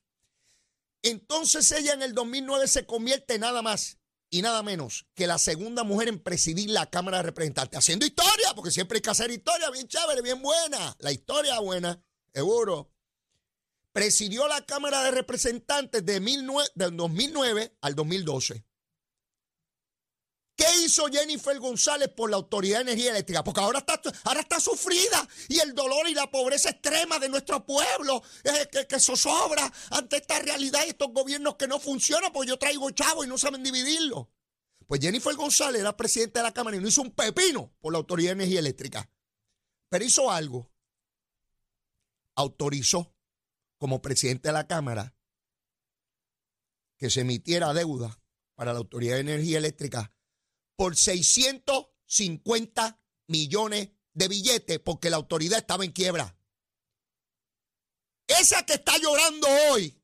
Entonces 1.02 1.72
ella 1.72 1.94
en 1.94 2.02
el 2.02 2.14
2009 2.14 2.68
se 2.68 2.86
convierte 2.86 3.36
nada 3.40 3.62
más 3.62 3.99
y 4.30 4.42
nada 4.42 4.62
menos 4.62 5.06
que 5.14 5.26
la 5.26 5.38
segunda 5.38 5.84
mujer 5.84 6.08
en 6.08 6.20
presidir 6.20 6.70
la 6.70 6.88
Cámara 6.88 7.18
de 7.18 7.24
Representantes, 7.24 7.78
haciendo 7.78 8.06
historia, 8.06 8.54
porque 8.54 8.70
siempre 8.70 8.96
hay 8.96 9.02
que 9.02 9.10
hacer 9.10 9.30
historia, 9.30 9.70
bien 9.70 9.88
chévere, 9.88 10.22
bien 10.22 10.40
buena. 10.40 10.96
La 11.00 11.12
historia 11.12 11.58
buena, 11.58 12.02
seguro 12.32 12.90
presidió 13.92 14.46
la 14.48 14.64
Cámara 14.64 15.02
de 15.02 15.10
Representantes 15.10 16.04
de, 16.04 16.20
2009 16.74 17.76
al 17.80 17.94
2012. 17.94 18.64
¿Qué 20.60 20.66
hizo 20.84 21.06
Jennifer 21.06 21.58
González 21.58 22.10
por 22.10 22.28
la 22.28 22.36
Autoridad 22.36 22.84
de 22.84 22.92
Energía 22.92 23.12
Eléctrica? 23.12 23.42
Porque 23.42 23.62
ahora 23.62 23.78
está, 23.78 23.98
ahora 24.24 24.40
está 24.40 24.60
sufrida 24.60 25.26
y 25.48 25.58
el 25.58 25.74
dolor 25.74 26.06
y 26.06 26.12
la 26.12 26.30
pobreza 26.30 26.68
extrema 26.68 27.18
de 27.18 27.30
nuestro 27.30 27.64
pueblo 27.64 28.22
es 28.44 28.68
que, 28.68 28.86
que 28.86 29.00
zozobra 29.00 29.72
ante 29.90 30.18
esta 30.18 30.38
realidad 30.40 30.80
y 30.84 30.90
estos 30.90 31.14
gobiernos 31.14 31.56
que 31.56 31.66
no 31.66 31.80
funcionan 31.80 32.30
porque 32.30 32.50
yo 32.50 32.58
traigo 32.58 32.90
chavo 32.90 33.24
y 33.24 33.26
no 33.26 33.38
saben 33.38 33.62
dividirlo. 33.62 34.30
Pues 34.86 35.00
Jennifer 35.00 35.34
González 35.34 35.80
era 35.80 35.96
presidenta 35.96 36.40
de 36.40 36.44
la 36.44 36.52
Cámara 36.52 36.76
y 36.76 36.80
no 36.80 36.88
hizo 36.88 37.00
un 37.00 37.12
pepino 37.12 37.72
por 37.80 37.94
la 37.94 37.98
Autoridad 37.98 38.32
de 38.32 38.42
Energía 38.42 38.60
Eléctrica. 38.60 39.10
Pero 39.88 40.04
hizo 40.04 40.30
algo. 40.30 40.70
Autorizó 42.34 43.14
como 43.78 44.02
presidente 44.02 44.50
de 44.50 44.52
la 44.52 44.66
Cámara 44.66 45.16
que 46.98 47.08
se 47.08 47.22
emitiera 47.22 47.72
deuda 47.72 48.20
para 48.56 48.74
la 48.74 48.80
Autoridad 48.80 49.14
de 49.14 49.20
Energía 49.20 49.56
Eléctrica 49.56 50.12
por 50.80 50.96
650 50.96 52.98
millones 53.26 53.90
de 54.14 54.28
billetes 54.28 54.78
porque 54.78 55.10
la 55.10 55.16
autoridad 55.16 55.58
estaba 55.58 55.84
en 55.84 55.92
quiebra. 55.92 56.34
Esa 58.26 58.64
que 58.64 58.72
está 58.72 58.96
llorando 58.96 59.46
hoy, 59.68 60.02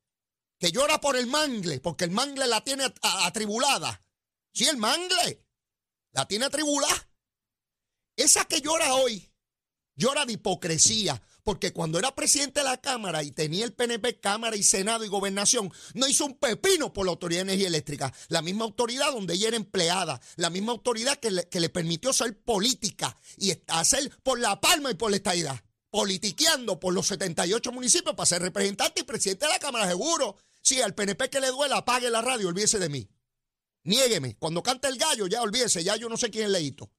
que 0.59 0.73
llora 0.73 1.01
por 1.01 1.17
el 1.17 1.29
mangle, 1.29 1.81
porque 1.81 2.05
el 2.05 2.11
mangle 2.11 2.47
la 2.47 2.63
tiene 2.63 2.93
atribulada. 3.01 4.05
Sí, 4.53 4.67
el 4.67 4.77
mangle 4.77 5.47
la 6.13 6.29
tiene 6.29 6.45
atribulada. 6.45 7.09
Esa 8.15 8.45
que 8.45 8.61
llora 8.61 8.97
hoy, 8.97 9.33
llora 9.95 10.27
de 10.27 10.35
hipocresía, 10.35 11.23
porque 11.47 11.73
cuando 11.73 12.01
era 12.01 12.13
presidente 12.13 12.59
de 12.59 12.65
la 12.65 12.81
Cámara 12.81 13.23
y 13.23 13.31
tenía 13.31 13.65
el 13.65 13.73
PNP 13.73 14.19
Cámara 14.19 14.57
y 14.57 14.65
Senado 14.65 15.05
y 15.05 15.09
Gobernación, 15.09 15.73
no 15.95 16.09
hizo 16.09 16.27
un 16.27 16.37
pepino 16.37 16.93
por 16.93 17.07
la 17.07 17.13
Autoridad 17.13 17.45
de 17.45 17.53
Energía 17.53 17.69
Eléctrica. 17.69 18.13
La 18.27 18.43
misma 18.43 18.65
autoridad 18.65 19.13
donde 19.13 19.35
ella 19.35 19.47
era 19.47 19.57
empleada, 19.57 20.21
la 20.35 20.51
misma 20.51 20.73
autoridad 20.73 21.21
que 21.21 21.31
le, 21.31 21.69
permitió 21.69 22.13
ser 22.13 22.37
política 22.37 23.17
y 23.37 23.53
hacer 23.69 24.11
por 24.25 24.41
la 24.41 24.61
palma 24.61 24.91
y 24.91 24.95
por 24.95 25.13
la 25.13 25.19
estadidad 25.19 25.63
politiqueando 25.89 26.81
por 26.81 26.93
los 26.93 27.07
78 27.07 27.71
municipios 27.71 28.17
para 28.17 28.27
ser 28.27 28.43
representante 28.43 29.03
y 29.03 29.05
presidente 29.05 29.47
de 29.47 29.53
la 29.53 29.61
Cámara, 29.61 29.87
seguro. 29.87 30.37
Si 30.63 30.83
al 30.83 30.97
PNP 30.97 31.31
que 31.31 31.39
le 31.39 31.53
duela, 31.53 31.77
apague 31.77 32.11
la 32.11 32.23
radio, 32.23 32.49
olvídese 32.49 32.81
de 32.81 32.89
mí. 32.89 33.09
Niégueme. 33.85 34.35
Cuando 34.37 34.65
canta 34.65 34.89
el 34.89 34.99
gallo, 34.99 35.29
ya 35.29 35.43
olvídese, 35.43 35.85
ya 35.85 35.95
yo 35.95 36.09
no 36.09 36.17
sé 36.17 36.29
quién 36.29 36.47
es 36.47 36.51
leíto. 36.51 36.91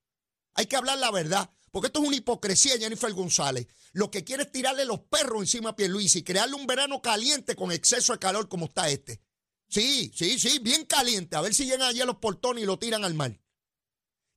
Hay 0.53 0.67
que 0.67 0.77
hablar 0.77 0.99
la 0.99 1.11
verdad, 1.11 1.51
porque 1.71 1.87
esto 1.87 2.01
es 2.01 2.07
una 2.07 2.15
hipocresía, 2.15 2.77
Jennifer 2.77 3.11
González. 3.13 3.67
Lo 3.93 4.09
que 4.09 4.23
quiere 4.23 4.43
es 4.43 4.51
tirarle 4.51 4.85
los 4.85 5.01
perros 5.01 5.41
encima 5.41 5.69
a 5.69 5.75
Pierluisi 5.75 6.19
y 6.19 6.23
crearle 6.23 6.55
un 6.55 6.67
verano 6.67 7.01
caliente 7.01 7.55
con 7.55 7.71
exceso 7.71 8.13
de 8.13 8.19
calor 8.19 8.47
como 8.47 8.65
está 8.65 8.89
este. 8.89 9.21
Sí, 9.69 10.11
sí, 10.15 10.39
sí, 10.39 10.59
bien 10.59 10.85
caliente. 10.85 11.35
A 11.35 11.41
ver 11.41 11.53
si 11.53 11.65
llegan 11.65 11.83
allí 11.83 12.01
a 12.01 12.05
los 12.05 12.17
portones 12.17 12.63
y 12.63 12.67
lo 12.67 12.79
tiran 12.79 13.03
al 13.03 13.13
mar. 13.13 13.39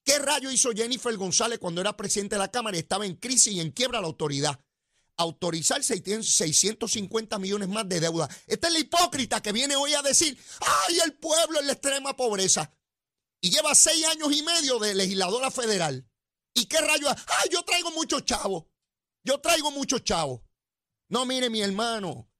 ¿Qué 0.04 0.18
rayo 0.18 0.50
hizo 0.50 0.72
Jennifer 0.72 1.16
González 1.16 1.58
cuando 1.58 1.80
era 1.80 1.96
presidente 1.96 2.34
de 2.34 2.40
la 2.40 2.50
Cámara 2.50 2.76
y 2.76 2.80
estaba 2.80 3.06
en 3.06 3.16
crisis 3.16 3.52
y 3.52 3.60
en 3.60 3.70
quiebra 3.70 4.00
la 4.00 4.06
autoridad? 4.06 4.58
Autorizar 5.16 5.84
650 5.84 7.38
millones 7.38 7.68
más 7.68 7.88
de 7.88 8.00
deuda. 8.00 8.28
Esta 8.46 8.68
es 8.68 8.72
la 8.72 8.80
hipócrita 8.80 9.42
que 9.42 9.52
viene 9.52 9.76
hoy 9.76 9.92
a 9.92 10.02
decir, 10.02 10.36
ay, 10.88 10.98
el 11.04 11.12
pueblo 11.12 11.60
en 11.60 11.66
la 11.66 11.74
extrema 11.74 12.16
pobreza. 12.16 12.72
Y 13.42 13.50
lleva 13.50 13.74
seis 13.74 14.04
años 14.06 14.32
y 14.32 14.42
medio 14.42 14.78
de 14.78 14.94
legisladora 14.94 15.50
federal. 15.50 16.09
¿Y 16.54 16.66
qué 16.66 16.80
rayo? 16.80 17.08
Ay, 17.08 17.48
yo 17.50 17.62
traigo 17.62 17.90
muchos 17.92 18.24
chavos. 18.24 18.64
Yo 19.24 19.40
traigo 19.40 19.70
muchos 19.70 20.02
chavos. 20.02 20.40
No, 21.08 21.26
mire, 21.26 21.50
mi 21.50 21.60
hermano. 21.60 22.30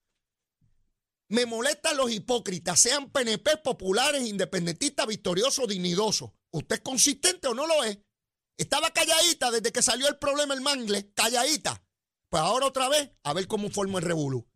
Me 1.29 1.47
molestan 1.47 1.97
los 1.97 2.11
hipócritas, 2.11 2.81
sean 2.81 3.11
PNP 3.11 3.59
populares, 3.59 4.27
independentistas, 4.27 5.07
victoriosos, 5.07 5.69
dignidosos. 5.69 6.33
¿Usted 6.51 6.77
es 6.77 6.83
consistente 6.83 7.47
o 7.47 7.55
no 7.55 7.67
lo 7.67 7.85
es? 7.85 7.99
Estaba 8.57 8.91
calladita 8.91 9.51
desde 9.51 9.71
que 9.71 9.81
salió 9.81 10.09
el 10.09 10.19
problema 10.19 10.55
el 10.55 10.61
mangle, 10.61 11.13
calladita. 11.15 11.85
Pues 12.29 12.43
ahora 12.43 12.67
otra 12.67 12.89
vez, 12.89 13.13
a 13.23 13.33
ver 13.33 13.47
cómo 13.47 13.71
forma 13.71 14.01
el 14.01 14.05
revolú. 14.05 14.49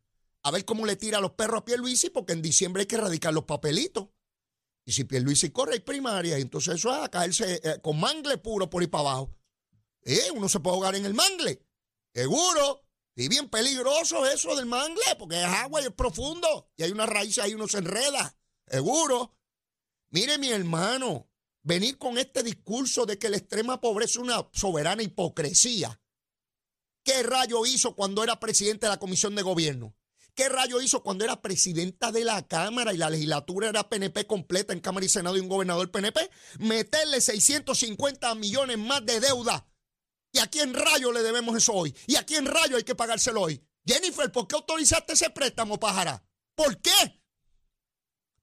A 0.43 0.51
ver 0.51 0.65
cómo 0.65 0.85
le 0.85 0.97
tira 0.97 1.21
los 1.21 1.33
perros 1.33 1.63
a 1.63 1.65
Pierluisi, 1.65 2.11
porque 2.11 2.33
en 2.33 2.43
diciembre 2.43 2.83
hay 2.83 2.87
que 2.87 2.97
erradicar 2.97 3.33
los 3.33 3.45
papelitos. 3.45 4.09
Y 4.85 4.93
si 4.93 5.05
Pierluisi 5.05 5.51
corre, 5.51 5.75
hay 5.75 5.81
primaria. 5.81 6.37
Entonces 6.39 6.75
eso 6.75 6.95
es 6.95 7.03
a 7.03 7.09
caerse 7.09 7.61
eh, 7.65 7.81
con 7.83 7.99
mangle 7.99 8.37
puro 8.39 8.69
por 8.69 8.83
ahí 8.83 8.89
para 8.89 9.11
abajo. 9.11 9.35
Eh, 10.05 10.31
uno 10.35 10.49
se 10.49 10.61
puede 10.61 10.77
ahogar 10.77 10.95
en 10.95 11.07
el 11.07 11.15
mangle. 11.15 11.63
Seguro. 12.13 12.83
Y 13.17 13.29
bien 13.29 13.49
peligroso 13.49 14.27
eso 14.27 14.57
del 14.57 14.67
mangle, 14.67 15.05
porque 15.19 15.41
es 15.41 15.47
agua 15.47 15.81
y 15.81 15.85
es 15.85 15.93
profundo. 15.93 16.71
Y 16.77 16.83
hay 16.83 16.91
una 16.91 17.07
raíz 17.07 17.39
ahí, 17.39 17.55
uno 17.55 17.69
se 17.69 17.79
enreda. 17.79 18.37
Seguro. 18.67 19.37
Mire, 20.11 20.39
mi 20.39 20.51
hermano, 20.51 21.31
venir 21.63 21.97
con 21.99 22.19
este 22.19 22.43
discurso 22.43 23.07
de 23.07 23.19
que 23.19 23.29
la 23.31 23.37
extrema 23.37 23.81
pobreza 23.81 24.13
es 24.13 24.17
una 24.17 24.49
soberana 24.53 25.03
hipocresía. 25.03 26.01
¿Qué 27.05 27.23
rayo 27.23 27.67
hizo 27.67 27.95
cuando 27.95 28.25
era 28.25 28.41
presidente 28.41 28.87
de 28.87 28.91
la 28.91 28.99
Comisión 28.99 29.35
de 29.35 29.43
Gobierno? 29.43 29.95
¿Qué 30.35 30.49
rayo 30.49 30.81
hizo 30.81 31.03
cuando 31.03 31.25
era 31.25 31.41
presidenta 31.41 32.11
de 32.11 32.25
la 32.25 32.47
Cámara 32.49 32.93
y 32.93 32.97
la 32.97 33.11
legislatura 33.11 33.69
era 33.69 33.89
PNP 33.89 34.27
completa 34.27 34.73
en 34.73 34.81
Cámara 34.81 35.07
y 35.07 35.09
Senado 35.09 35.37
y 35.37 35.41
un 35.41 35.49
gobernador 35.49 35.91
PNP? 35.93 36.29
Meterle 36.59 37.21
650 37.21 38.35
millones 38.35 38.79
más 38.79 39.07
de 39.07 39.21
deuda. 39.21 39.65
¿Y 40.35 40.41
a 40.41 40.49
quién 40.49 40.75
rayo 40.75 41.13
le 41.13 41.23
debemos 41.23 41.57
eso 41.57 41.73
hoy? 41.73 41.95
¿Y 42.09 42.17
a 42.17 42.27
quién 42.27 42.45
rayo 42.45 42.77
hay 42.77 42.83
que 42.83 42.97
pagárselo 42.97 43.43
hoy? 43.43 43.65
Jennifer, 43.87 44.33
¿por 44.33 44.49
qué 44.49 44.57
autorizaste 44.57 45.13
ese 45.13 45.31
préstamo, 45.31 45.79
pájara? 45.79 46.25
¿Por 46.57 46.81
qué? 46.81 47.23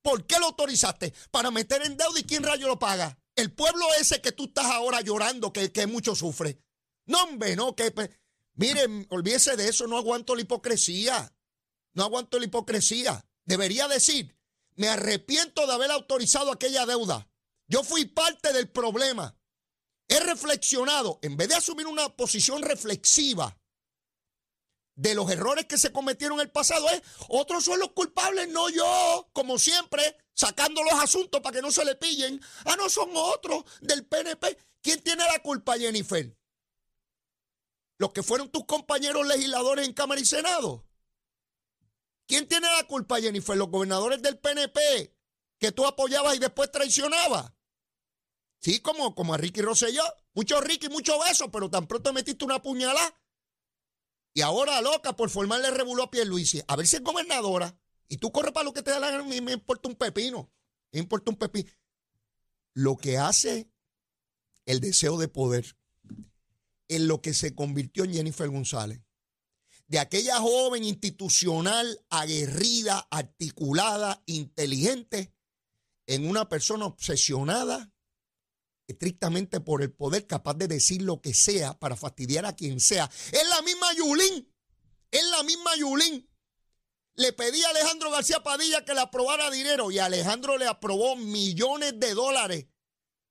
¿Por 0.01 0.25
qué 0.25 0.39
lo 0.39 0.45
autorizaste? 0.45 1.13
Para 1.31 1.51
meter 1.51 1.81
en 1.81 1.97
deuda 1.97 2.17
y 2.17 2.23
quién 2.23 2.43
rayo 2.43 2.69
lo 2.69 2.79
paga. 2.79 3.19
El 3.35 3.51
pueblo 3.51 3.85
ese 3.99 4.21
que 4.21 4.31
tú 4.31 4.45
estás 4.45 4.67
ahora 4.67 5.01
llorando, 5.01 5.51
que, 5.51 5.73
que 5.73 5.85
mucho 5.85 6.15
sufre. 6.15 6.63
No, 7.07 7.23
hombre, 7.23 7.57
no, 7.57 7.75
que. 7.75 7.93
Miren, 8.53 9.05
olvídese 9.09 9.57
de 9.57 9.67
eso, 9.67 9.85
no 9.85 9.97
aguanto 9.97 10.33
la 10.33 10.43
hipocresía. 10.43 11.35
No 11.93 12.05
aguanto 12.05 12.39
la 12.39 12.45
hipocresía. 12.45 13.25
Debería 13.43 13.89
decir, 13.89 14.37
me 14.75 14.87
arrepiento 14.87 15.67
de 15.67 15.73
haber 15.73 15.91
autorizado 15.91 16.53
aquella 16.53 16.85
deuda. 16.85 17.29
Yo 17.67 17.83
fui 17.83 18.05
parte 18.05 18.53
del 18.53 18.69
problema. 18.69 19.35
He 20.11 20.19
reflexionado, 20.19 21.19
en 21.21 21.37
vez 21.37 21.47
de 21.47 21.55
asumir 21.55 21.87
una 21.87 22.09
posición 22.09 22.61
reflexiva 22.61 23.57
de 24.93 25.15
los 25.15 25.31
errores 25.31 25.67
que 25.67 25.77
se 25.77 25.93
cometieron 25.93 26.37
en 26.37 26.47
el 26.47 26.51
pasado 26.51 26.89
es, 26.89 27.01
otros 27.29 27.63
son 27.63 27.79
los 27.79 27.93
culpables, 27.93 28.49
no 28.49 28.69
yo, 28.69 29.29
como 29.31 29.57
siempre, 29.57 30.17
sacando 30.33 30.83
los 30.83 30.95
asuntos 30.95 31.39
para 31.39 31.55
que 31.55 31.61
no 31.61 31.71
se 31.71 31.85
le 31.85 31.95
pillen. 31.95 32.41
Ah, 32.65 32.75
no, 32.75 32.89
son 32.89 33.09
otros 33.13 33.63
del 33.79 34.05
PNP. 34.05 34.57
¿Quién 34.81 35.01
tiene 35.01 35.23
la 35.23 35.41
culpa, 35.41 35.77
Jennifer? 35.77 36.37
Los 37.97 38.11
que 38.11 38.21
fueron 38.21 38.49
tus 38.49 38.65
compañeros 38.65 39.25
legisladores 39.25 39.87
en 39.87 39.93
Cámara 39.93 40.19
y 40.19 40.25
Senado. 40.25 40.85
¿Quién 42.27 42.49
tiene 42.49 42.67
la 42.69 42.83
culpa, 42.85 43.21
Jennifer? 43.21 43.55
Los 43.55 43.69
gobernadores 43.69 44.21
del 44.21 44.37
PNP 44.37 45.15
que 45.57 45.71
tú 45.71 45.85
apoyabas 45.85 46.35
y 46.35 46.39
después 46.39 46.69
traicionabas. 46.69 47.53
Sí, 48.61 48.79
como, 48.79 49.15
como 49.15 49.33
a 49.33 49.37
Ricky 49.37 49.61
Rosselló. 49.61 50.03
Mucho 50.33 50.61
Ricky, 50.61 50.87
mucho 50.87 51.19
beso, 51.19 51.51
pero 51.51 51.69
tan 51.69 51.87
pronto 51.87 52.13
metiste 52.13 52.45
una 52.45 52.61
puñalada 52.61 53.21
y 54.33 54.41
ahora 54.41 54.81
loca 54.81 55.15
por 55.15 55.29
formarle 55.29 55.71
revuelo 55.71 56.03
a 56.03 56.11
Pierluisi. 56.11 56.61
A 56.67 56.75
ver 56.75 56.87
si 56.87 56.97
es 56.97 57.03
gobernadora. 57.03 57.77
Y 58.07 58.17
tú 58.17 58.31
corres 58.31 58.53
para 58.53 58.63
lo 58.63 58.73
que 58.73 58.81
te 58.81 58.91
da 58.91 58.99
la 58.99 59.11
gana. 59.11 59.23
Me 59.23 59.51
importa 59.51 59.89
un 59.89 59.95
pepino. 59.95 60.51
Me 60.91 60.99
importa 60.99 61.31
un 61.31 61.37
pepino. 61.37 61.71
Lo 62.73 62.97
que 62.97 63.17
hace 63.17 63.69
el 64.65 64.79
deseo 64.79 65.17
de 65.17 65.27
poder 65.27 65.75
en 66.87 67.07
lo 67.07 67.21
que 67.21 67.33
se 67.33 67.55
convirtió 67.55 68.03
en 68.03 68.13
Jennifer 68.13 68.49
González. 68.49 69.01
De 69.87 69.99
aquella 69.99 70.39
joven 70.39 70.85
institucional, 70.85 71.99
aguerrida, 72.09 73.07
articulada, 73.11 74.23
inteligente, 74.25 75.33
en 76.07 76.29
una 76.29 76.47
persona 76.47 76.85
obsesionada 76.85 77.91
estrictamente 78.91 79.59
por 79.59 79.81
el 79.81 79.91
poder, 79.91 80.27
capaz 80.27 80.53
de 80.55 80.67
decir 80.67 81.01
lo 81.01 81.21
que 81.21 81.33
sea 81.33 81.77
para 81.79 81.95
fastidiar 81.95 82.45
a 82.45 82.55
quien 82.55 82.79
sea. 82.79 83.09
Es 83.31 83.47
la 83.49 83.61
misma 83.61 83.93
Yulín, 83.95 84.53
es 85.11 85.25
la 85.29 85.43
misma 85.43 85.75
Yulín. 85.77 86.27
Le 87.15 87.33
pedí 87.33 87.61
a 87.63 87.69
Alejandro 87.69 88.09
García 88.09 88.41
Padilla 88.41 88.85
que 88.85 88.93
le 88.93 89.01
aprobara 89.01 89.51
dinero 89.51 89.91
y 89.91 89.99
Alejandro 89.99 90.57
le 90.57 90.67
aprobó 90.67 91.15
millones 91.15 91.99
de 91.99 92.13
dólares 92.13 92.67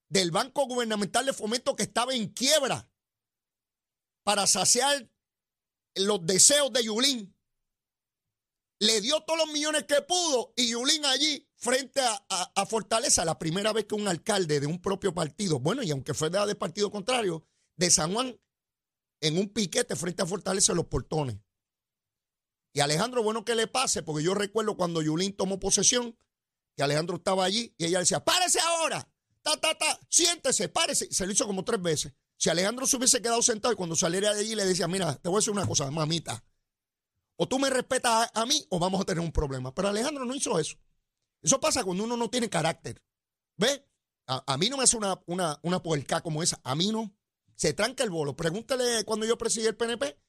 del 0.07 0.31
Banco 0.31 0.65
Gubernamental 0.67 1.25
de 1.25 1.33
Fomento 1.33 1.75
que 1.75 1.83
estaba 1.83 2.13
en 2.13 2.27
quiebra 2.27 2.89
para 4.23 4.45
saciar 4.45 5.09
los 5.95 6.25
deseos 6.25 6.71
de 6.73 6.83
Yulín. 6.83 7.35
Le 8.81 8.99
dio 8.99 9.21
todos 9.21 9.37
los 9.37 9.53
millones 9.53 9.83
que 9.83 10.01
pudo 10.01 10.53
y 10.55 10.69
Yulín 10.69 11.05
allí 11.05 11.47
frente 11.55 12.01
a, 12.01 12.65
Fortaleza, 12.65 13.23
la 13.23 13.37
primera 13.37 13.71
vez 13.73 13.85
que 13.85 13.93
un 13.93 14.07
alcalde 14.07 14.59
de 14.59 14.65
un 14.65 14.81
propio 14.81 15.13
partido, 15.13 15.59
bueno, 15.59 15.83
y 15.83 15.91
aunque 15.91 16.15
fue 16.15 16.31
de, 16.31 16.55
partido 16.55 16.89
contrario, 16.89 17.45
de 17.75 17.91
San 17.91 18.11
Juan, 18.11 18.35
en 19.19 19.37
un 19.37 19.49
piquete 19.49 19.95
frente 19.95 20.23
a 20.23 20.25
Fortaleza, 20.25 20.73
los 20.73 20.87
portones. 20.87 21.37
Y 22.73 22.79
Alejandro, 22.79 23.21
bueno 23.21 23.45
que 23.45 23.53
le 23.53 23.67
pase, 23.67 24.01
porque 24.01 24.23
yo 24.23 24.33
recuerdo 24.33 24.75
cuando 24.75 25.03
Yulín 25.03 25.33
tomó 25.33 25.59
posesión, 25.59 26.17
que 26.75 26.81
Alejandro 26.81 27.17
estaba 27.17 27.45
allí 27.45 27.75
y 27.77 27.85
ella 27.85 27.99
decía, 27.99 28.25
párese 28.25 28.61
ahora, 28.61 29.07
ta, 29.43 29.57
ta, 29.57 29.77
ta, 29.77 29.99
siéntese, 30.09 30.69
párese. 30.69 31.07
Se 31.11 31.27
lo 31.27 31.33
hizo 31.33 31.45
como 31.45 31.63
tres 31.63 31.83
veces. 31.83 32.13
Si 32.35 32.49
Alejandro 32.49 32.87
se 32.87 32.97
hubiese 32.97 33.21
quedado 33.21 33.43
sentado 33.43 33.73
y 33.73 33.77
cuando 33.77 33.95
saliera 33.95 34.33
de 34.33 34.39
allí 34.39 34.55
le 34.55 34.65
decía, 34.65 34.87
mira, 34.87 35.13
te 35.17 35.29
voy 35.29 35.37
a 35.37 35.39
decir 35.41 35.53
una 35.53 35.67
cosa, 35.67 35.91
mamita, 35.91 36.43
o 37.41 37.47
tú 37.47 37.57
me 37.57 37.71
respetas 37.71 38.29
a, 38.35 38.45
mí 38.45 38.67
o 38.69 38.77
vamos 38.77 39.01
a 39.01 39.03
tener 39.03 39.19
un 39.19 39.31
problema. 39.31 39.73
Pero 39.73 39.87
Alejandro 39.87 40.25
no 40.25 40.35
hizo 40.35 40.59
eso. 40.59 40.77
Eso 41.41 41.59
pasa 41.59 41.83
cuando 41.83 42.03
uno 42.03 42.15
no 42.15 42.29
tiene 42.29 42.51
carácter. 42.51 43.01
¿Ve? 43.57 43.83
A, 44.27 44.57
mí 44.59 44.69
no 44.69 44.77
me 44.77 44.83
hace 44.83 44.95
una, 44.95 45.19
una, 45.25 45.59
una 45.63 45.81
puerca 45.81 46.21
como 46.21 46.43
esa. 46.43 46.61
A 46.63 46.75
mí 46.75 46.91
no. 46.91 47.11
Se 47.55 47.73
tranca 47.73 48.03
el 48.03 48.11
bolo. 48.11 48.35
Pregúntale 48.35 49.05
cuando 49.05 49.25
yo 49.25 49.39
presidí 49.39 49.65
el 49.65 49.75
PNP, 49.75 50.19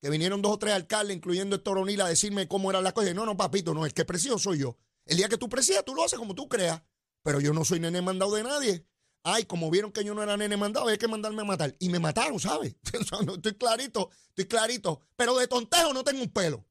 que 0.00 0.08
vinieron 0.08 0.40
dos 0.40 0.52
o 0.52 0.58
tres 0.60 0.74
alcaldes, 0.74 1.16
incluyendo 1.16 1.56
el 1.56 1.64
Toronil, 1.64 2.00
a 2.00 2.06
decirme 2.06 2.46
cómo 2.46 2.70
era 2.70 2.80
la 2.80 2.92
cosa. 2.92 3.12
No, 3.12 3.26
no, 3.26 3.36
papito, 3.36 3.74
no, 3.74 3.84
el 3.84 3.92
que 3.92 4.04
presido 4.04 4.38
soy 4.38 4.58
yo. 4.58 4.78
El 5.04 5.16
día 5.16 5.28
que 5.28 5.38
tú 5.38 5.48
presidas, 5.48 5.84
tú 5.84 5.96
lo 5.96 6.04
haces 6.04 6.16
como 6.16 6.36
tú 6.36 6.48
creas. 6.48 6.80
Pero 7.24 7.40
yo 7.40 7.52
no 7.52 7.64
soy 7.64 7.80
nene 7.80 8.02
mandado 8.02 8.36
de 8.36 8.44
nadie. 8.44 8.86
Ay, 9.24 9.44
como 9.44 9.70
vieron 9.70 9.92
que 9.92 10.04
yo 10.04 10.14
no 10.14 10.22
era 10.22 10.36
nene 10.36 10.56
mandado, 10.56 10.88
hay 10.88 10.98
que 10.98 11.06
mandarme 11.06 11.42
a 11.42 11.44
matar. 11.44 11.74
Y 11.78 11.88
me 11.88 12.00
mataron, 12.00 12.40
¿sabes? 12.40 12.74
estoy 12.82 13.54
clarito, 13.54 14.10
estoy 14.28 14.46
clarito. 14.46 15.00
Pero 15.16 15.36
de 15.36 15.46
tontejo 15.46 15.92
no 15.92 16.02
tengo 16.02 16.22
un 16.22 16.32
pelo. 16.32 16.66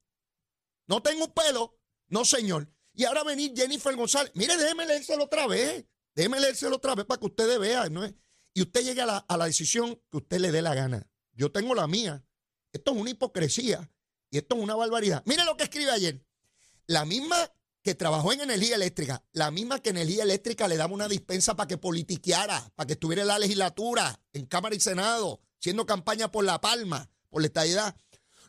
No 0.88 1.02
tengo 1.02 1.26
un 1.26 1.32
pelo. 1.32 1.78
No, 2.10 2.26
señor. 2.26 2.70
Y 2.94 3.06
ahora 3.06 3.24
venir 3.24 3.54
Jennifer 3.56 3.96
González. 3.96 4.34
Mire, 4.36 4.58
déjeme 4.58 4.86
leérselo 4.86 5.24
otra 5.24 5.48
vez. 5.48 5.86
Déjeme 6.14 6.42
leérselo 6.42 6.76
otra 6.76 6.94
vez 6.94 7.06
para 7.06 7.20
que 7.20 7.28
ustedes 7.28 7.58
vean. 7.58 7.94
¿no? 7.94 8.06
Y 8.54 8.62
usted 8.62 8.82
llegue 8.82 9.02
a 9.02 9.06
la, 9.06 9.18
a 9.18 9.38
la 9.38 9.46
decisión 9.46 9.96
que 10.10 10.18
usted 10.18 10.40
le 10.40 10.52
dé 10.52 10.62
la 10.62 10.76
gana. 10.76 11.10
Yo 11.32 11.52
tengo 11.54 11.74
la 11.74 11.88
mía. 11.88 12.26
Esto 12.74 12.92
es 12.92 12.98
una 12.98 13.10
hipocresía. 13.10 13.90
Y 14.30 14.38
esto 14.38 14.56
es 14.56 14.62
una 14.62 14.76
barbaridad. 14.76 15.24
Mire 15.26 15.46
lo 15.46 15.56
que 15.56 15.64
escribe 15.64 15.92
ayer. 15.92 16.26
La 16.88 17.06
misma 17.06 17.50
que 17.84 17.96
trabajó 17.96 18.32
en 18.34 18.42
energía 18.42 18.76
eléctrica, 18.76 19.24
la 19.32 19.52
misma 19.52 19.80
que 19.80 19.90
energía 19.90 20.24
eléctrica 20.24 20.68
le 20.68 20.78
daba 20.78 20.94
una 20.94 21.08
dispensa 21.08 21.56
para 21.56 21.68
que 21.68 21.78
politiqueara, 21.78 22.72
para 22.76 22.88
que 22.88 22.94
estuviera 22.94 23.24
en 23.24 23.28
la 23.28 23.40
legislatura, 23.40 24.20
en 24.34 24.46
Cámara 24.46 24.76
y 24.76 24.80
Senado, 24.80 25.42
haciendo 25.60 25.86
campaña 25.86 26.32
por 26.32 26.46
la 26.46 26.62
palma, 26.62 27.10
por 27.30 27.42
la 27.42 27.48
estadidad. 27.48 27.96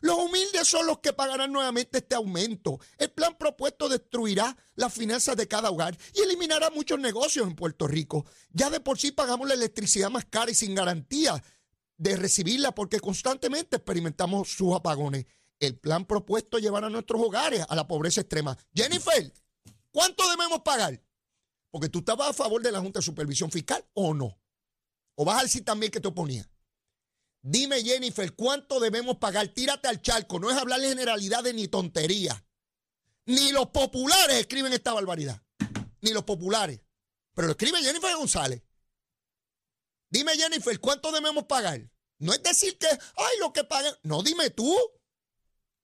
Los 0.01 0.17
humildes 0.17 0.67
son 0.67 0.85
los 0.85 0.99
que 0.99 1.13
pagarán 1.13 1.51
nuevamente 1.53 1.99
este 1.99 2.15
aumento. 2.15 2.77
El 2.97 3.11
plan 3.11 3.37
propuesto 3.37 3.87
destruirá 3.87 4.55
las 4.75 4.93
finanzas 4.93 5.37
de 5.37 5.47
cada 5.47 5.71
hogar 5.71 5.97
y 6.13 6.19
eliminará 6.19 6.69
muchos 6.69 6.99
negocios 6.99 7.47
en 7.47 7.55
Puerto 7.55 7.87
Rico. 7.87 8.25
Ya 8.51 8.69
de 8.69 8.81
por 8.81 8.99
sí 8.99 9.11
pagamos 9.11 9.47
la 9.47 9.53
electricidad 9.53 10.09
más 10.09 10.25
cara 10.25 10.51
y 10.51 10.55
sin 10.55 10.75
garantía 10.75 11.41
de 11.95 12.17
recibirla 12.17 12.75
porque 12.75 12.99
constantemente 12.99 13.77
experimentamos 13.77 14.49
sus 14.49 14.75
apagones 14.75 15.25
el 15.59 15.77
plan 15.77 16.05
propuesto 16.05 16.59
llevar 16.59 16.83
a 16.83 16.89
nuestros 16.89 17.21
hogares 17.21 17.65
a 17.67 17.75
la 17.75 17.87
pobreza 17.87 18.21
extrema. 18.21 18.57
Jennifer, 18.73 19.31
¿cuánto 19.91 20.29
debemos 20.29 20.61
pagar? 20.61 21.01
Porque 21.71 21.89
tú 21.89 21.99
estabas 21.99 22.29
a 22.29 22.33
favor 22.33 22.61
de 22.61 22.71
la 22.71 22.79
Junta 22.79 22.99
de 22.99 23.05
Supervisión 23.05 23.51
Fiscal 23.51 23.85
o 23.93 24.13
no. 24.13 24.39
O 25.15 25.25
vas 25.25 25.39
a 25.39 25.43
decir 25.43 25.63
también 25.63 25.91
que 25.91 25.99
te 25.99 26.07
oponía. 26.07 26.49
Dime, 27.41 27.83
Jennifer, 27.83 28.33
¿cuánto 28.35 28.79
debemos 28.79 29.17
pagar? 29.17 29.47
Tírate 29.49 29.87
al 29.87 30.01
charco. 30.01 30.39
No 30.39 30.49
es 30.49 30.57
hablar 30.57 30.79
de 30.79 30.89
generalidades 30.89 31.53
ni 31.53 31.67
tonterías. 31.67 32.41
Ni 33.25 33.51
los 33.51 33.67
populares 33.67 34.37
escriben 34.37 34.73
esta 34.73 34.93
barbaridad. 34.93 35.41
Ni 36.01 36.11
los 36.11 36.23
populares. 36.23 36.79
Pero 37.33 37.47
lo 37.47 37.51
escribe 37.51 37.81
Jennifer 37.81 38.15
González. 38.15 38.61
Dime, 40.09 40.35
Jennifer, 40.37 40.79
¿cuánto 40.79 41.11
debemos 41.11 41.45
pagar? 41.45 41.89
No 42.19 42.33
es 42.33 42.43
decir 42.43 42.77
que, 42.77 42.87
ay, 42.87 43.37
lo 43.39 43.51
que 43.51 43.63
pagan. 43.63 43.93
No, 44.03 44.21
dime 44.21 44.49
tú. 44.51 44.77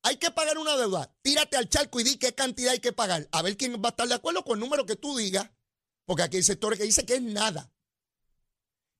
Hay 0.09 0.17
que 0.17 0.31
pagar 0.31 0.57
una 0.57 0.75
deuda. 0.75 1.15
Tírate 1.21 1.55
al 1.55 1.69
charco 1.69 1.99
y 1.99 2.03
di 2.03 2.17
qué 2.17 2.33
cantidad 2.33 2.71
hay 2.71 2.79
que 2.79 2.91
pagar. 2.91 3.29
A 3.31 3.43
ver 3.43 3.55
quién 3.55 3.79
va 3.79 3.89
a 3.89 3.91
estar 3.91 4.07
de 4.07 4.15
acuerdo 4.15 4.43
con 4.43 4.55
el 4.57 4.59
número 4.59 4.83
que 4.83 4.95
tú 4.95 5.15
digas. 5.15 5.51
Porque 6.03 6.23
aquí 6.23 6.37
hay 6.37 6.41
sectores 6.41 6.79
que 6.79 6.85
dicen 6.85 7.05
que 7.05 7.17
es 7.17 7.21
nada. 7.21 7.71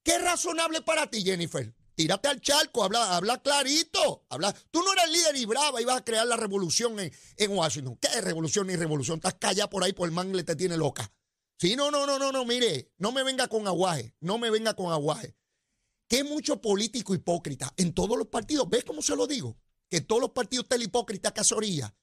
¿Qué 0.03 0.11
es 0.11 0.21
razonable 0.21 0.83
para 0.83 1.09
ti, 1.09 1.23
Jennifer? 1.23 1.73
Tírate 1.95 2.27
al 2.27 2.39
charco, 2.41 2.83
habla, 2.83 3.15
habla 3.15 3.41
clarito. 3.41 4.27
Habla. 4.29 4.53
Tú 4.69 4.83
no 4.83 4.93
eres 4.93 5.09
líder 5.09 5.35
y 5.37 5.45
brava 5.45 5.81
y 5.81 5.85
vas 5.85 5.97
a 5.97 6.05
crear 6.05 6.27
la 6.27 6.37
revolución 6.37 6.99
en, 6.99 7.11
en 7.37 7.51
Washington. 7.57 7.97
¿Qué 7.99 8.21
revolución 8.21 8.67
ni 8.67 8.75
revolución? 8.75 9.17
Estás 9.17 9.33
callada 9.33 9.67
por 9.67 9.83
ahí 9.83 9.93
por 9.93 10.07
el 10.07 10.13
mangle, 10.13 10.43
te 10.43 10.55
tiene 10.55 10.77
loca. 10.77 11.11
Sí, 11.57 11.75
no, 11.75 11.89
no, 11.89 12.05
no, 12.05 12.19
no, 12.19 12.31
no, 12.31 12.45
mire, 12.45 12.93
no 12.99 13.11
me 13.11 13.23
venga 13.23 13.47
con 13.47 13.65
aguaje, 13.65 14.15
no 14.19 14.37
me 14.37 14.51
venga 14.51 14.75
con 14.75 14.91
aguaje. 14.91 15.35
Que 16.07 16.23
mucho 16.23 16.61
político 16.61 17.15
hipócrita 17.15 17.73
en 17.77 17.95
todos 17.95 18.15
los 18.15 18.27
partidos. 18.27 18.69
¿Ves 18.69 18.83
cómo 18.83 19.01
se 19.01 19.15
lo 19.15 19.25
digo? 19.25 19.57
Que 19.89 20.01
todos 20.01 20.21
los 20.21 20.31
partidos 20.31 20.65
estén 20.65 20.81
hipócrita 20.81 21.33
casoría 21.33 21.95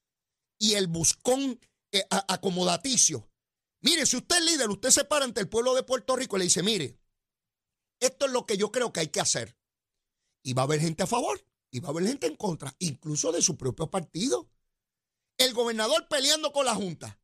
y 0.58 0.74
el 0.74 0.86
buscón 0.86 1.60
eh, 1.92 2.04
acomodaticio. 2.10 3.30
Mire, 3.80 4.06
si 4.06 4.16
usted 4.16 4.36
es 4.38 4.44
líder, 4.44 4.68
usted 4.70 4.90
se 4.90 5.04
para 5.04 5.24
ante 5.24 5.40
el 5.40 5.48
pueblo 5.48 5.74
de 5.74 5.82
Puerto 5.82 6.16
Rico 6.16 6.36
y 6.36 6.40
le 6.40 6.44
dice, 6.46 6.62
mire, 6.62 6.98
esto 8.00 8.26
es 8.26 8.32
lo 8.32 8.46
que 8.46 8.56
yo 8.56 8.72
creo 8.72 8.92
que 8.92 9.00
hay 9.00 9.08
que 9.08 9.20
hacer. 9.20 9.56
Y 10.42 10.52
va 10.52 10.62
a 10.62 10.64
haber 10.64 10.80
gente 10.80 11.02
a 11.02 11.06
favor 11.06 11.44
y 11.70 11.80
va 11.80 11.88
a 11.88 11.90
haber 11.92 12.06
gente 12.06 12.26
en 12.26 12.36
contra, 12.36 12.74
incluso 12.78 13.32
de 13.32 13.42
su 13.42 13.56
propio 13.56 13.90
partido. 13.90 14.50
El 15.38 15.54
gobernador 15.54 16.08
peleando 16.08 16.52
con 16.52 16.64
la 16.64 16.74
Junta, 16.74 17.20